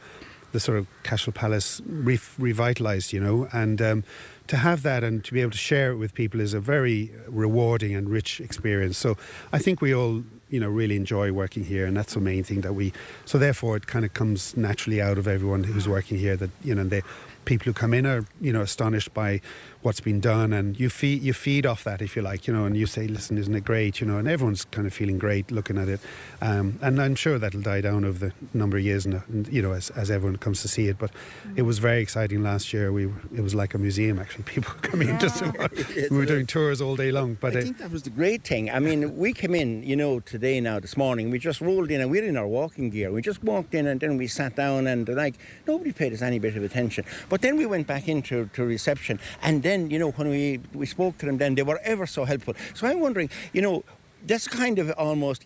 the 0.54 0.62
sort 0.62 0.78
of 0.78 0.88
Cashel 1.04 1.34
Palace 1.34 1.82
re- 1.86 2.20
revitalized. 2.40 3.12
You 3.12 3.20
know, 3.20 3.50
and. 3.52 3.82
Um, 3.82 4.04
to 4.48 4.58
have 4.58 4.84
that 4.84 5.04
and 5.04 5.24
to 5.24 5.34
be 5.34 5.42
able 5.42 5.52
to 5.52 5.58
share 5.58 5.92
it 5.92 5.98
with 5.98 6.14
people 6.14 6.40
is 6.40 6.54
a 6.54 6.60
very 6.60 7.12
rewarding 7.28 7.96
and 7.96 8.10
rich 8.10 8.42
experience. 8.42 8.98
So 8.98 9.18
I 9.52 9.60
think 9.60 9.82
we 9.82 9.94
all, 9.94 10.24
you 10.50 10.60
know, 10.60 10.70
really 10.70 10.96
enjoy 10.96 11.32
working 11.32 11.64
here, 11.64 11.86
and 11.86 11.96
that's 11.96 12.14
the 12.14 12.20
main 12.20 12.44
thing 12.44 12.62
that 12.62 12.74
we. 12.74 12.94
So 13.26 13.38
therefore, 13.38 13.78
it 13.78 13.88
kind 13.88 14.06
of 14.06 14.14
comes 14.14 14.56
naturally 14.58 15.02
out 15.02 15.18
of 15.18 15.28
everyone 15.28 15.64
who's 15.64 15.88
working 15.88 16.18
here 16.18 16.36
that 16.38 16.50
you 16.64 16.76
know 16.76 16.84
the 16.84 17.04
people 17.46 17.66
who 17.66 17.74
come 17.74 17.94
in 17.94 18.06
are 18.06 18.26
you 18.42 18.54
know 18.54 18.62
astonished 18.62 19.14
by 19.14 19.42
what's 19.84 20.00
been 20.00 20.20
done, 20.20 20.52
and 20.54 20.80
you 20.80 20.90
feed 20.90 21.22
you 21.22 21.34
feed 21.34 21.66
off 21.66 21.84
that 21.84 22.02
if 22.02 22.16
you 22.16 22.22
like, 22.22 22.48
you 22.48 22.54
know, 22.54 22.66
and 22.66 22.76
you 22.76 22.86
say, 22.86 23.08
listen, 23.08 23.38
isn't 23.38 23.54
it 23.54 23.64
great, 23.64 24.02
you 24.02 24.08
know, 24.08 24.18
and 24.18 24.28
everyone's 24.28 24.66
kind 24.66 24.88
of 24.88 24.94
feeling 24.94 25.20
great 25.20 25.52
looking 25.52 25.78
at 25.78 25.88
it, 25.88 26.00
um, 26.42 26.80
and 26.82 27.02
I'm 27.02 27.16
sure 27.16 27.38
that'll 27.38 27.62
die 27.62 27.82
down 27.82 28.04
over 28.06 28.28
the 28.28 28.34
number 28.58 28.78
of 28.78 28.84
years, 28.84 29.06
and, 29.06 29.48
you 29.52 29.62
know, 29.62 29.74
as, 29.74 29.90
as 29.92 30.10
everyone 30.10 30.38
comes 30.38 30.62
to 30.62 30.68
see 30.68 30.88
it. 30.88 30.98
But 30.98 31.12
it 31.56 31.64
was 31.64 31.80
very 31.80 32.02
exciting 32.02 32.42
last 32.42 32.74
year. 32.74 32.92
We 32.92 33.06
it 33.36 33.42
was 33.42 33.54
like 33.54 33.74
a 33.74 33.78
museum 33.78 34.20
actually. 34.20 34.44
People 34.54 34.74
coming 34.82 35.08
yeah. 35.08 35.14
in 35.16 35.20
just 35.20 35.40
to, 35.40 36.08
we 36.12 36.18
were 36.18 36.26
doing 36.26 36.46
tours 36.46 36.82
all 36.82 36.96
day 36.96 37.12
long. 37.12 37.38
But 37.40 37.56
I 37.56 37.62
think 37.62 37.78
that 37.78 37.92
was 37.92 38.04
the 38.04 38.10
great 38.10 38.44
thing. 38.44 38.70
I 38.70 38.80
mean, 38.80 39.18
we 39.18 39.34
came 39.34 39.56
in, 39.56 39.84
you 39.84 39.96
know, 39.96 40.20
today 40.20 40.60
now 40.60 40.80
this 40.80 40.96
morning. 40.98 41.30
We 41.30 41.40
just 41.40 41.62
rolled 41.62 41.92
in, 41.92 42.02
and 42.02 42.10
we 42.10 42.22
we're 42.22 42.30
in 42.30 42.38
our 42.38 42.48
walking 42.48 42.90
gear. 42.90 43.12
We 43.12 43.22
just 43.22 43.44
walked 43.44 43.74
in, 43.74 43.88
and 43.88 44.00
then 44.00 44.18
we 44.18 44.28
sat 44.28 44.56
down, 44.56 44.88
and 44.88 45.08
like 45.10 45.36
nobody 45.68 45.92
paid 45.92 46.14
us 46.14 46.22
any 46.22 46.40
bit 46.40 46.56
of 46.56 46.64
attention. 46.64 47.06
But 47.30 47.42
then 47.42 47.58
we 47.58 47.66
went 47.66 47.88
back 47.88 48.08
into 48.08 48.50
to 48.54 48.64
reception, 48.64 49.20
and 49.42 49.64
then 49.64 49.73
you 49.90 50.00
know 50.00 50.12
when 50.12 50.30
we 50.30 50.60
we, 50.74 50.86
spoke 50.86 51.18
to 51.20 51.26
them 51.26 51.38
then, 51.38 51.56
they 51.56 51.64
were 51.64 51.80
ever 51.84 52.06
so 52.06 52.26
helpful. 52.26 52.54
So 52.74 52.88
I'm 52.88 53.00
wondering, 53.00 53.30
you 53.54 53.62
know, 53.62 53.84
that's 54.26 54.48
kind 54.48 54.80
of 54.80 54.92
almost 54.98 55.46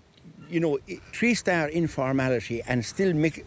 you 0.50 0.60
know, 0.60 0.80
three 1.13 1.34
star 1.34 1.70
informality 1.70 2.62
and 2.68 2.86
still 2.86 3.13
mix, 3.13 3.40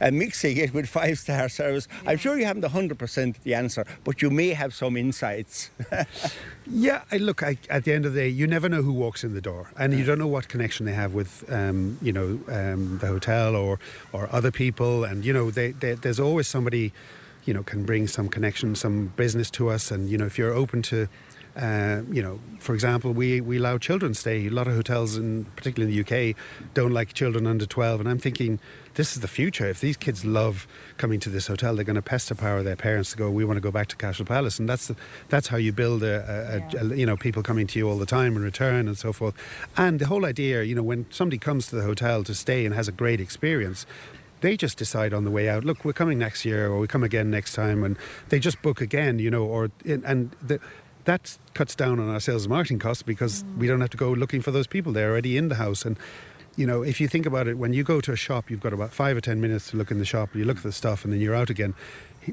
uh, 0.00 0.10
mixing 0.10 0.56
it 0.56 0.72
with 0.74 0.88
five 0.88 1.18
star 1.18 1.48
service. 1.48 1.88
Yeah. 2.02 2.10
I'm 2.10 2.18
sure 2.18 2.38
you 2.38 2.46
haven't 2.46 2.64
100% 2.64 3.42
the 3.42 3.54
answer, 3.54 3.84
but 4.04 4.22
you 4.22 4.30
may 4.30 4.48
have 4.48 4.74
some 4.74 4.96
insights. 4.96 5.70
yeah, 6.66 7.02
I, 7.10 7.18
look, 7.18 7.42
I, 7.42 7.58
at 7.68 7.84
the 7.84 7.92
end 7.92 8.06
of 8.06 8.14
the 8.14 8.20
day, 8.20 8.28
you 8.28 8.46
never 8.46 8.68
know 8.68 8.82
who 8.82 8.92
walks 8.92 9.24
in 9.24 9.34
the 9.34 9.40
door, 9.40 9.70
and 9.76 9.92
you 9.92 10.04
don't 10.04 10.18
know 10.18 10.26
what 10.26 10.48
connection 10.48 10.86
they 10.86 10.94
have 10.94 11.14
with, 11.14 11.50
um, 11.52 11.98
you 12.02 12.12
know, 12.12 12.40
um, 12.48 12.98
the 12.98 13.06
hotel 13.06 13.56
or, 13.56 13.78
or 14.12 14.28
other 14.32 14.50
people. 14.50 15.04
And, 15.04 15.24
you 15.24 15.32
know, 15.32 15.50
they, 15.50 15.72
they, 15.72 15.94
there's 15.94 16.20
always 16.20 16.48
somebody 16.48 16.92
you 17.44 17.54
know, 17.54 17.62
can 17.62 17.84
bring 17.84 18.06
some 18.06 18.28
connection, 18.28 18.74
some 18.74 19.12
business 19.16 19.50
to 19.52 19.70
us. 19.70 19.90
And, 19.90 20.08
you 20.08 20.18
know, 20.18 20.26
if 20.26 20.38
you're 20.38 20.52
open 20.52 20.82
to, 20.82 21.08
uh, 21.56 22.02
you 22.10 22.22
know, 22.22 22.40
for 22.58 22.74
example, 22.74 23.12
we, 23.12 23.40
we 23.40 23.58
allow 23.58 23.78
children 23.78 24.14
stay. 24.14 24.46
A 24.46 24.50
lot 24.50 24.68
of 24.68 24.74
hotels, 24.74 25.16
in 25.16 25.46
particularly 25.56 25.92
in 25.92 26.04
the 26.04 26.30
UK, 26.30 26.36
don't 26.74 26.92
like 26.92 27.12
children 27.12 27.46
under 27.46 27.66
12. 27.66 28.00
And 28.00 28.08
I'm 28.08 28.18
thinking, 28.18 28.60
this 28.94 29.14
is 29.14 29.20
the 29.20 29.28
future. 29.28 29.66
If 29.68 29.80
these 29.80 29.96
kids 29.96 30.24
love 30.24 30.66
coming 30.96 31.20
to 31.20 31.30
this 31.30 31.46
hotel, 31.46 31.74
they're 31.74 31.84
going 31.84 31.96
to 31.96 32.02
pester 32.02 32.34
power 32.34 32.62
their 32.62 32.76
parents 32.76 33.12
to 33.12 33.16
go. 33.16 33.30
We 33.30 33.44
want 33.44 33.56
to 33.56 33.60
go 33.60 33.70
back 33.70 33.88
to 33.88 33.96
Cashel 33.96 34.26
Palace, 34.26 34.58
and 34.58 34.68
that's 34.68 34.88
the, 34.88 34.96
that's 35.28 35.48
how 35.48 35.56
you 35.56 35.72
build 35.72 36.02
a, 36.02 36.06
a, 36.06 36.74
yeah. 36.74 36.92
a, 36.92 36.96
you 36.96 37.06
know 37.06 37.16
people 37.16 37.42
coming 37.42 37.66
to 37.68 37.78
you 37.78 37.88
all 37.88 37.98
the 37.98 38.06
time 38.06 38.36
and 38.36 38.44
return 38.44 38.88
and 38.88 38.98
so 38.98 39.12
forth. 39.12 39.34
And 39.76 40.00
the 40.00 40.06
whole 40.06 40.24
idea, 40.24 40.62
you 40.64 40.74
know, 40.74 40.82
when 40.82 41.06
somebody 41.10 41.38
comes 41.38 41.68
to 41.68 41.76
the 41.76 41.82
hotel 41.82 42.24
to 42.24 42.34
stay 42.34 42.66
and 42.66 42.74
has 42.74 42.88
a 42.88 42.92
great 42.92 43.20
experience, 43.20 43.86
they 44.40 44.56
just 44.56 44.78
decide 44.78 45.12
on 45.12 45.24
the 45.24 45.30
way 45.30 45.48
out, 45.48 45.64
look, 45.64 45.84
we're 45.84 45.92
coming 45.92 46.18
next 46.18 46.44
year 46.44 46.68
or 46.68 46.78
we 46.78 46.86
come 46.86 47.02
again 47.02 47.30
next 47.30 47.54
time, 47.54 47.84
and 47.84 47.96
they 48.28 48.38
just 48.38 48.60
book 48.62 48.80
again, 48.80 49.18
you 49.18 49.30
know, 49.30 49.44
or 49.44 49.70
and 49.84 50.34
the, 50.42 50.60
that 51.04 51.38
cuts 51.54 51.74
down 51.74 51.98
on 52.00 52.08
our 52.08 52.20
sales 52.20 52.44
and 52.44 52.50
marketing 52.50 52.78
costs 52.78 53.02
because 53.02 53.42
mm. 53.42 53.56
we 53.58 53.66
don't 53.66 53.80
have 53.80 53.90
to 53.90 53.96
go 53.96 54.10
looking 54.10 54.42
for 54.42 54.50
those 54.50 54.66
people; 54.66 54.92
they're 54.92 55.10
already 55.10 55.36
in 55.36 55.48
the 55.48 55.56
house. 55.56 55.84
And 55.84 55.98
you 56.56 56.66
know, 56.66 56.82
if 56.82 57.00
you 57.00 57.08
think 57.08 57.26
about 57.26 57.48
it, 57.48 57.58
when 57.58 57.72
you 57.72 57.82
go 57.82 58.00
to 58.00 58.12
a 58.12 58.16
shop, 58.16 58.50
you've 58.50 58.60
got 58.60 58.72
about 58.72 58.92
five 58.92 59.16
or 59.16 59.20
ten 59.20 59.40
minutes 59.40 59.70
to 59.70 59.76
look 59.76 59.90
in 59.90 59.98
the 59.98 60.04
shop, 60.04 60.30
and 60.32 60.40
you 60.40 60.46
look 60.46 60.58
at 60.58 60.62
the 60.62 60.72
stuff, 60.72 61.04
and 61.04 61.12
then 61.12 61.20
you're 61.20 61.34
out 61.34 61.50
again. 61.50 61.74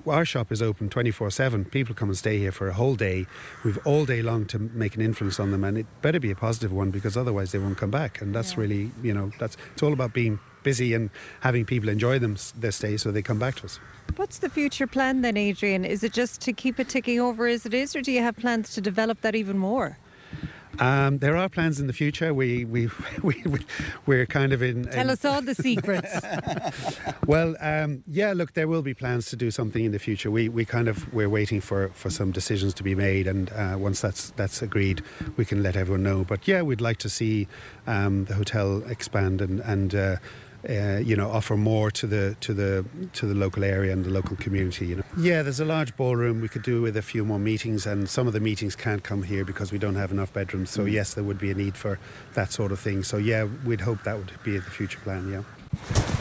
Our 0.06 0.26
shop 0.26 0.52
is 0.52 0.62
open 0.62 0.90
24 0.90 1.32
7. 1.32 1.66
People 1.66 1.96
come 1.96 2.10
and 2.10 2.18
stay 2.18 2.38
here 2.40 2.52
for 2.52 2.68
a 2.68 2.74
whole 2.74 2.96
day. 2.96 3.26
We've 3.64 3.80
all 3.86 4.06
day 4.06 4.22
long 4.22 4.46
to 4.48 4.60
make 4.60 4.96
an 4.96 5.02
influence 5.02 5.40
on 5.40 5.52
them, 5.52 5.64
and 5.64 5.78
it 5.78 5.86
better 6.02 6.20
be 6.20 6.32
a 6.32 6.36
positive 6.36 6.74
one 6.74 6.92
because 6.92 7.16
otherwise 7.16 7.52
they 7.52 7.60
won't 7.60 7.78
come 7.78 7.92
back. 7.92 8.22
And 8.22 8.36
that's 8.36 8.54
yeah. 8.54 8.62
really, 8.62 8.92
you 9.02 9.14
know, 9.14 9.32
that's 9.40 9.56
it's 9.74 9.84
all 9.84 9.94
about 9.94 10.14
being 10.14 10.40
busy 10.64 10.94
and 10.94 11.10
having 11.40 11.64
people 11.64 11.88
enjoy 11.88 12.20
them 12.20 12.36
their 12.58 12.72
stay 12.72 12.98
so 12.98 13.12
they 13.12 13.22
come 13.22 13.40
back 13.40 13.56
to 13.56 13.66
us. 13.66 13.80
What's 14.18 14.40
the 14.40 14.50
future 14.50 14.88
plan 14.88 15.22
then, 15.22 15.38
Adrian? 15.38 15.86
Is 15.86 16.04
it 16.04 16.12
just 16.12 16.42
to 16.42 16.54
keep 16.54 16.80
it 16.80 16.90
ticking 16.90 17.20
over 17.20 17.48
as 17.48 17.66
it 17.66 17.74
is, 17.74 17.96
or 17.96 18.02
do 18.02 18.12
you 18.12 18.22
have 18.22 18.36
plans 18.36 18.74
to 18.76 18.82
develop 18.82 19.22
that 19.22 19.36
even 19.36 19.58
more? 19.58 19.98
Um, 20.80 21.18
there 21.20 21.36
are 21.36 21.50
plans 21.50 21.80
in 21.80 21.88
the 21.88 21.94
future. 21.94 22.34
We 22.34 22.66
we 22.66 22.90
we, 23.24 23.44
we 24.06 24.20
are 24.20 24.26
kind 24.26 24.54
of 24.54 24.62
in. 24.62 24.86
Tell 24.86 25.02
in 25.02 25.10
us 25.10 25.26
all 25.26 25.42
the 25.42 25.56
secrets. 25.56 26.20
well, 27.28 27.56
um, 27.60 28.04
yeah. 28.08 28.34
Look, 28.34 28.54
there 28.54 28.68
will 28.68 28.82
be 28.82 28.94
plans 28.94 29.28
to 29.28 29.36
do 29.36 29.52
something 29.52 29.84
in 29.84 29.92
the 29.92 30.00
future. 30.00 30.30
We 30.30 30.50
we 30.50 30.66
kind 30.66 30.88
of 30.88 31.12
we're 31.14 31.30
waiting 31.30 31.62
for, 31.62 31.90
for 31.90 32.10
some 32.10 32.32
decisions 32.32 32.74
to 32.76 32.84
be 32.84 32.96
made, 32.96 33.28
and 33.28 33.52
uh, 33.54 33.76
once 33.78 34.02
that's 34.02 34.32
that's 34.32 34.62
agreed, 34.62 35.04
we 35.36 35.46
can 35.46 35.64
let 35.64 35.76
everyone 35.76 36.04
know. 36.04 36.24
But 36.24 36.48
yeah, 36.48 36.62
we'd 36.62 36.82
like 36.82 36.98
to 37.00 37.10
see 37.10 37.48
um, 37.86 38.26
the 38.26 38.36
hotel 38.36 38.84
expand 38.88 39.42
and 39.42 39.60
and. 39.62 39.96
Uh, 39.96 40.16
uh, 40.70 40.98
you 40.98 41.16
know, 41.16 41.30
offer 41.30 41.56
more 41.56 41.90
to 41.92 42.08
the 42.08 42.36
to 42.42 42.54
the 42.54 42.86
to 43.14 43.26
the 43.26 43.36
local 43.36 43.64
area 43.64 43.94
and 43.94 44.04
the 44.04 44.10
local 44.10 44.36
community. 44.36 44.88
You 44.88 44.98
know, 44.98 45.04
yeah, 45.18 45.42
there's 45.42 45.60
a 45.60 45.66
large 45.66 45.96
ballroom 45.96 46.42
we 46.42 46.50
could 46.50 46.64
do 46.64 46.82
with 46.82 46.98
a 46.98 47.02
few 47.02 47.24
more 47.24 47.40
meetings, 47.40 47.86
and 47.86 48.10
some 48.10 48.28
of 48.28 48.34
the 48.34 48.40
meetings 48.40 48.76
can't 48.76 49.04
come 49.04 49.24
here 49.24 49.46
because 49.46 49.72
we 49.72 49.78
don't 49.78 49.96
have 49.96 50.12
enough 50.12 50.34
bedrooms. 50.34 50.70
So 50.70 50.84
mm. 50.84 50.92
yes, 50.92 51.14
there 51.14 51.24
would 51.24 51.40
be 51.40 51.52
a 51.52 51.56
need 51.56 51.78
for 51.78 52.00
that 52.34 52.52
sort 52.52 52.72
of 52.72 52.80
thing. 52.80 53.04
So 53.04 53.18
yeah, 53.18 53.48
we'd 53.66 53.82
hope 53.82 54.04
that 54.04 54.18
would 54.18 54.32
be 54.44 54.58
the 54.58 54.72
future 54.72 55.00
plan. 55.00 55.32
Yeah. 55.32 56.17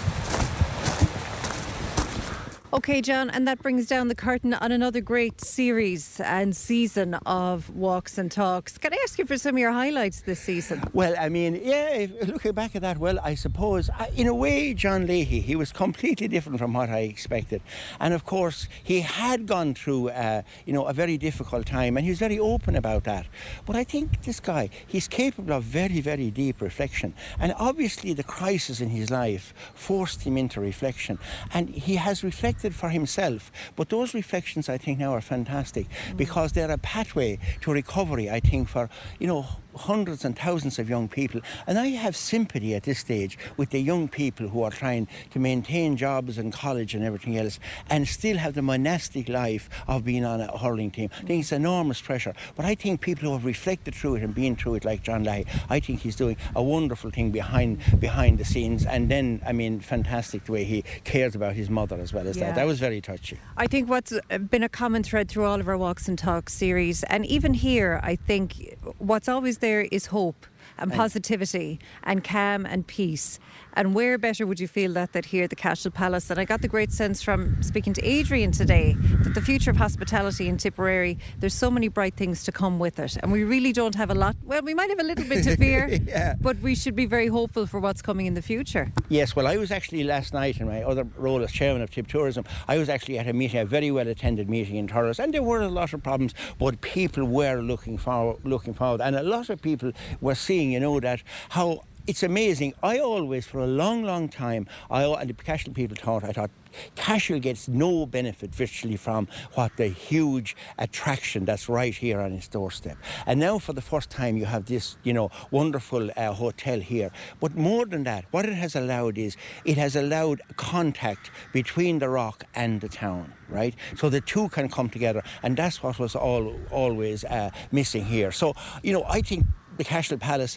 Okay, 2.77 3.01
John, 3.01 3.31
and 3.31 3.49
that 3.49 3.63
brings 3.63 3.87
down 3.87 4.09
the 4.09 4.15
curtain 4.15 4.53
on 4.53 4.71
another 4.71 5.01
great 5.01 5.41
series 5.41 6.21
and 6.21 6.55
season 6.55 7.15
of 7.25 7.75
Walks 7.75 8.19
and 8.19 8.31
Talks. 8.31 8.77
Can 8.77 8.93
I 8.93 8.99
ask 9.03 9.19
you 9.19 9.25
for 9.25 9.39
some 9.39 9.55
of 9.55 9.59
your 9.59 9.73
highlights 9.73 10.21
this 10.21 10.41
season? 10.41 10.85
Well, 10.93 11.15
I 11.19 11.31
mean, 11.31 11.59
yeah, 11.65 12.07
looking 12.27 12.53
back 12.53 12.77
at 12.77 12.83
that, 12.83 12.99
well, 12.99 13.19
I 13.25 13.35
suppose, 13.35 13.89
in 14.15 14.27
a 14.27 14.35
way, 14.35 14.75
John 14.75 15.07
Leahy, 15.07 15.41
he 15.41 15.57
was 15.57 15.73
completely 15.73 16.29
different 16.29 16.59
from 16.59 16.75
what 16.75 16.91
I 16.91 16.99
expected. 16.99 17.63
And 17.99 18.13
of 18.13 18.27
course, 18.27 18.69
he 18.85 19.01
had 19.01 19.47
gone 19.47 19.73
through, 19.73 20.11
uh, 20.11 20.43
you 20.67 20.75
know, 20.75 20.85
a 20.85 20.93
very 20.93 21.17
difficult 21.17 21.65
time, 21.65 21.97
and 21.97 22.05
he 22.05 22.11
was 22.11 22.19
very 22.19 22.39
open 22.39 22.77
about 22.77 23.05
that. 23.05 23.25
But 23.65 23.77
I 23.77 23.85
think 23.85 24.23
this 24.25 24.39
guy, 24.39 24.69
he's 24.87 25.09
capable 25.09 25.55
of 25.55 25.65
very, 25.65 26.03
very 26.03 26.31
deep 26.31 26.61
reflection. 26.61 27.15
And 27.41 27.55
obviously, 27.59 28.13
the 28.13 28.23
crisis 28.23 28.83
in 28.83 28.91
his 28.91 29.11
life 29.11 29.55
forced 29.75 30.25
him 30.25 30.37
into 30.37 30.61
reflection. 30.61 31.19
And 31.55 31.71
he 31.71 31.97
has 31.97 32.23
reflected 32.23 32.66
for 32.75 32.91
himself. 32.91 33.51
But 33.77 33.89
those 33.89 34.15
reflections, 34.15 34.69
I 34.69 34.79
think, 34.79 34.99
now 34.99 35.13
are 35.13 35.21
fantastic 35.21 35.87
mm. 35.89 36.17
because 36.17 36.53
they're 36.53 36.71
a 36.71 36.79
pathway 36.79 37.39
to 37.63 37.73
recovery, 37.73 38.31
I 38.31 38.41
think, 38.41 38.69
for, 38.69 38.89
you 39.19 39.27
know, 39.27 39.47
hundreds 39.77 40.25
and 40.25 40.37
thousands 40.37 40.79
of 40.79 40.89
young 40.89 41.09
people. 41.09 41.41
And 41.67 41.79
I 41.79 41.89
have 41.89 42.17
sympathy 42.17 42.75
at 42.75 42.85
this 42.85 42.99
stage 42.99 43.39
with 43.57 43.71
the 43.71 43.81
young 43.81 44.09
people 44.09 44.49
who 44.49 44.63
are 44.63 44.71
trying 44.71 45.09
to 45.31 45.39
maintain 45.39 45.97
jobs 45.97 46.39
and 46.39 46.53
college 46.53 46.95
and 46.95 47.05
everything 47.05 47.37
else 47.37 47.59
and 47.91 48.09
still 48.09 48.37
have 48.39 48.55
the 48.55 48.63
monastic 48.63 49.29
life 49.29 49.69
of 49.87 50.05
being 50.05 50.25
on 50.25 50.41
a 50.41 50.57
hurling 50.59 50.91
team. 50.91 51.11
I 51.19 51.25
think 51.25 51.41
it's 51.41 51.53
enormous 51.53 52.01
pressure. 52.01 52.35
But 52.55 52.65
I 52.65 52.75
think 52.75 53.01
people 53.01 53.29
who 53.29 53.33
have 53.35 53.45
reflected 53.45 53.95
through 53.95 54.17
it 54.17 54.23
and 54.23 54.35
been 54.35 54.57
through 54.57 54.77
it, 54.77 54.85
like 54.85 55.03
John 55.03 55.25
Leahy, 55.25 55.47
I 55.69 55.81
think 55.81 56.01
he's 56.01 56.17
doing 56.17 56.37
a 56.55 56.63
wonderful 56.63 57.11
thing 57.11 57.31
behind 57.31 57.81
behind 58.01 58.39
the 58.39 58.45
scenes. 58.45 58.85
And 58.85 59.11
then, 59.11 59.43
I 59.47 59.53
mean, 59.53 59.81
fantastic 59.81 60.45
the 60.45 60.53
way 60.53 60.65
he 60.65 60.85
cares 61.05 61.35
about 61.35 61.55
his 61.55 61.69
mother 61.69 61.97
as 61.97 62.13
well 62.13 62.27
as 62.27 62.37
yeah. 62.37 62.47
that. 62.47 62.55
That 62.57 62.67
was 62.67 62.81
very 62.81 63.01
touching. 63.01 63.39
I 63.57 63.67
think 63.67 63.89
what's 63.89 64.13
uh, 64.13 64.39
been 64.39 64.63
a 64.63 64.69
common 64.69 65.03
thread 65.03 65.29
through 65.29 65.45
all 65.45 65.61
of 65.61 65.69
our 65.69 65.79
Walks 65.79 66.09
and 66.09 66.19
Talks 66.19 66.53
series, 66.53 67.03
and 67.05 67.27
even 67.27 67.55
here, 67.55 68.01
I 68.03 68.17
think 68.17 68.77
what's 68.99 69.29
always 69.29 69.59
there 69.59 69.66
there 69.67 69.89
is 69.91 70.07
hope. 70.07 70.47
and 70.79 70.93
positivity 70.93 71.81
and 72.05 72.23
calm 72.23 72.67
and 72.67 72.87
peace. 72.87 73.41
And 73.77 73.95
where 73.95 74.17
better 74.17 74.47
would 74.47 74.59
you 74.59 74.67
feel 74.67 74.95
that 74.95 75.13
than 75.13 75.23
here 75.25 75.45
at 75.45 75.51
the 75.51 75.57
Cashel 75.57 75.91
Palace? 75.91 76.31
And 76.31 76.41
I 76.41 76.47
got 76.47 76.63
the 76.63 76.69
great 76.69 76.91
sense 76.93 77.21
from 77.23 77.63
speaking 77.63 77.93
to 77.93 78.03
Adrian 78.05 78.51
today 78.51 78.95
that 79.23 79.35
the 79.35 79.43
future 79.43 79.71
of 79.71 79.77
hospitality 79.77 80.49
in 80.49 80.57
Tipperary, 80.57 81.19
there's 81.41 81.53
so 81.53 81.71
many 81.71 81.89
bright 81.89 82.15
things 82.15 82.43
to 82.45 82.53
come 82.53 82.79
with 82.79 82.99
it. 82.99 83.19
And 83.23 83.31
we 83.31 83.45
really 83.45 83.75
don't 83.75 83.95
have 83.95 84.09
a 84.11 84.15
lot. 84.15 84.35
Well, 84.43 84.63
we 84.63 84.73
might 84.73 84.89
have 84.89 84.99
a 84.99 85.03
little 85.03 85.27
bit 85.27 85.45
to 85.45 85.57
fear, 85.59 85.89
Yeah. 86.07 86.37
but 86.41 86.59
we 86.61 86.75
should 86.75 86.97
be 86.97 87.05
very 87.05 87.27
hopeful 87.27 87.67
for 87.67 87.79
what's 87.79 88.01
coming 88.01 88.25
in 88.25 88.33
the 88.33 88.41
future. 88.41 88.93
Yes, 89.11 89.37
well, 89.37 89.47
I 89.47 89.59
was 89.59 89.71
actually 89.71 90.05
last 90.05 90.33
night 90.33 90.59
in 90.59 90.67
my 90.67 90.83
other 90.83 91.07
role 91.19 91.43
as 91.43 91.53
chairman 91.53 91.83
of 91.83 91.91
Tip 91.91 92.07
Tourism. 92.07 92.47
I 92.67 92.79
was 92.79 92.89
actually 92.89 93.19
at 93.19 93.29
a 93.29 93.35
meeting, 93.35 93.61
a 93.61 93.67
very 93.67 93.91
well 93.91 94.09
attended 94.09 94.49
meeting 94.49 94.77
in 94.77 94.89
Thurles, 94.89 95.19
and 95.19 95.35
there 95.35 95.43
were 95.43 95.61
a 95.61 95.69
lot 95.69 95.93
of 95.93 96.03
problems, 96.03 96.33
but 96.59 96.81
people 96.81 97.25
were 97.25 97.61
looking 97.61 97.99
forward, 97.99 98.39
looking 98.43 98.73
forward, 98.73 99.03
and 99.03 99.15
a 99.17 99.23
lot 99.23 99.51
of 99.51 99.61
people 99.61 99.93
were 100.23 100.35
seeing, 100.35 100.73
you 100.73 100.81
know, 100.81 100.99
that 101.01 101.23
how. 101.51 101.83
It's 102.07 102.23
amazing. 102.23 102.75
I 102.85 103.01
always, 103.01 103.47
for 103.49 103.59
a 103.59 103.67
long, 103.67 104.05
long 104.05 104.29
time, 104.29 104.69
I 104.89 105.03
and 105.03 105.29
the 105.29 105.35
Cashel 105.35 105.73
people 105.73 105.97
thought, 105.97 106.23
I 106.23 106.31
thought, 106.31 106.53
Cashel 106.95 107.41
gets 107.41 107.67
no 107.67 108.07
benefit 108.07 108.55
virtually 108.55 108.97
from 108.97 109.27
what 109.55 109.77
the 109.77 109.89
huge 109.89 110.57
attraction 110.79 111.45
that's 111.45 111.69
right 111.69 111.93
here 111.93 112.21
on 112.21 112.31
its 112.31 112.47
doorstep. 112.47 112.97
And 113.27 113.41
now, 113.41 113.59
for 113.59 113.73
the 113.73 113.81
first 113.81 114.09
time, 114.09 114.37
you 114.37 114.45
have 114.45 114.67
this, 114.67 114.97
you 115.03 115.13
know, 115.13 115.33
wonderful 115.51 116.11
uh, 116.17 116.33
hotel 116.33 116.79
here. 116.79 117.11
But 117.41 117.57
more 117.57 117.87
than 117.87 118.05
that, 118.05 118.27
what 118.31 118.47
it 118.47 118.55
has 118.55 118.77
allowed 118.77 119.19
is 119.19 119.37
it 119.65 119.77
has 119.77 119.97
allowed 119.97 120.43
contact 120.57 121.33
between 121.53 121.99
the 121.99 122.09
rock 122.09 122.45
and 122.55 122.81
the 122.81 122.89
town, 122.89 123.33
right? 123.49 123.75
So 123.97 124.11
the 124.11 124.21
two 124.21 124.49
can 124.51 124.69
come 124.69 124.91
together, 124.91 125.25
and 125.43 125.57
that's 125.57 125.83
what 125.83 125.99
was 125.99 126.15
all 126.15 126.55
always 126.71 127.25
uh, 127.25 127.51
missing 127.73 128.05
here. 128.05 128.31
So, 128.31 128.55
you 128.85 128.93
know, 128.93 129.05
I 129.09 129.23
think 129.23 129.45
the 129.77 129.85
Cashel 129.85 130.19
Palace 130.19 130.57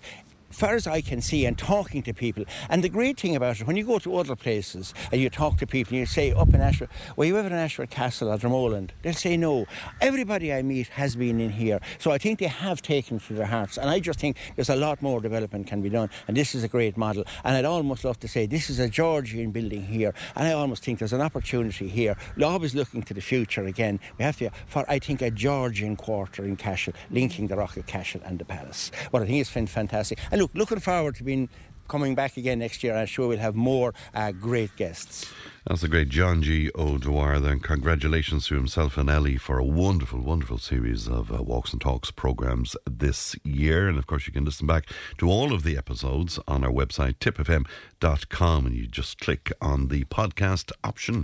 far 0.49 0.75
as 0.75 0.87
I 0.87 1.01
can 1.01 1.21
see, 1.21 1.45
and 1.45 1.57
talking 1.57 2.03
to 2.03 2.13
people, 2.13 2.45
and 2.69 2.83
the 2.83 2.89
great 2.89 3.19
thing 3.19 3.35
about 3.35 3.59
it, 3.59 3.67
when 3.67 3.75
you 3.75 3.85
go 3.85 3.99
to 3.99 4.15
other 4.17 4.35
places 4.35 4.93
and 5.11 5.21
you 5.21 5.29
talk 5.29 5.57
to 5.57 5.67
people, 5.67 5.91
and 5.91 5.99
you 5.99 6.05
say 6.05 6.31
up 6.31 6.53
in 6.53 6.61
Ashford, 6.61 6.89
were 7.15 7.25
you 7.25 7.37
ever 7.37 7.47
in 7.47 7.53
Ashford 7.53 7.89
Castle 7.89 8.29
or 8.29 8.37
Dromoland? 8.37 8.89
They'll 9.01 9.13
say 9.13 9.37
no. 9.37 9.65
Everybody 10.01 10.53
I 10.53 10.61
meet 10.61 10.87
has 10.89 11.15
been 11.15 11.39
in 11.39 11.51
here, 11.51 11.79
so 11.97 12.11
I 12.11 12.17
think 12.17 12.39
they 12.39 12.47
have 12.47 12.81
taken 12.81 13.19
to 13.19 13.33
their 13.33 13.45
hearts, 13.45 13.77
and 13.77 13.89
I 13.89 13.99
just 13.99 14.19
think 14.19 14.37
there's 14.55 14.69
a 14.69 14.75
lot 14.75 15.01
more 15.01 15.21
development 15.21 15.67
can 15.67 15.81
be 15.81 15.89
done, 15.89 16.09
and 16.27 16.35
this 16.35 16.55
is 16.55 16.63
a 16.63 16.67
great 16.67 16.97
model. 16.97 17.23
And 17.43 17.55
I'd 17.55 17.65
almost 17.65 18.03
love 18.03 18.19
to 18.19 18.27
say 18.27 18.45
this 18.45 18.69
is 18.69 18.79
a 18.79 18.89
Georgian 18.89 19.51
building 19.51 19.83
here, 19.85 20.13
and 20.35 20.47
I 20.47 20.53
almost 20.53 20.83
think 20.83 20.99
there's 20.99 21.13
an 21.13 21.21
opportunity 21.21 21.87
here. 21.87 22.15
Always 22.43 22.73
looking 22.73 23.03
to 23.03 23.13
the 23.13 23.21
future 23.21 23.65
again. 23.65 23.99
We 24.17 24.25
have 24.25 24.37
to 24.37 24.49
for 24.65 24.83
I 24.89 24.99
think 24.99 25.21
a 25.21 25.31
Georgian 25.31 25.95
quarter 25.95 26.43
in 26.43 26.55
Cashel, 26.55 26.93
linking 27.11 27.47
the 27.47 27.55
Rock 27.55 27.77
of 27.77 27.85
Cashel 27.85 28.21
and 28.25 28.39
the 28.39 28.45
Palace. 28.45 28.91
What 29.11 29.21
I 29.21 29.25
think 29.25 29.41
is 29.41 29.49
fan- 29.49 29.67
fantastic. 29.67 30.19
And 30.39 30.47
look, 30.47 30.51
looking 30.55 30.79
forward 30.79 31.15
to 31.15 31.23
being 31.23 31.49
coming 31.89 32.15
back 32.15 32.37
again 32.37 32.59
next 32.59 32.83
year. 32.83 32.95
I'm 32.95 33.07
sure 33.07 33.27
we'll 33.27 33.39
have 33.39 33.55
more 33.55 33.93
uh, 34.13 34.31
great 34.31 34.75
guests. 34.77 35.29
That's 35.67 35.81
the 35.81 35.87
great 35.87 36.09
John 36.09 36.41
G. 36.41 36.71
O'Dwyer. 36.75 37.39
Then 37.39 37.59
congratulations 37.59 38.47
to 38.47 38.55
himself 38.55 38.97
and 38.97 39.09
Ellie 39.09 39.37
for 39.37 39.57
a 39.57 39.65
wonderful, 39.65 40.21
wonderful 40.21 40.59
series 40.59 41.07
of 41.07 41.31
uh, 41.31 41.43
Walks 41.43 41.73
and 41.73 41.81
Talks 41.81 42.11
programs 42.11 42.77
this 42.89 43.35
year. 43.43 43.89
And 43.89 43.97
of 43.97 44.07
course, 44.07 44.27
you 44.27 44.33
can 44.33 44.45
listen 44.45 44.67
back 44.67 44.85
to 45.17 45.29
all 45.29 45.51
of 45.51 45.63
the 45.63 45.77
episodes 45.77 46.39
on 46.47 46.63
our 46.63 46.71
website, 46.71 47.15
tipfm.com, 47.15 48.65
and 48.65 48.75
you 48.75 48.87
just 48.87 49.19
click 49.19 49.51
on 49.61 49.89
the 49.89 50.05
podcast 50.05 50.71
option. 50.83 51.23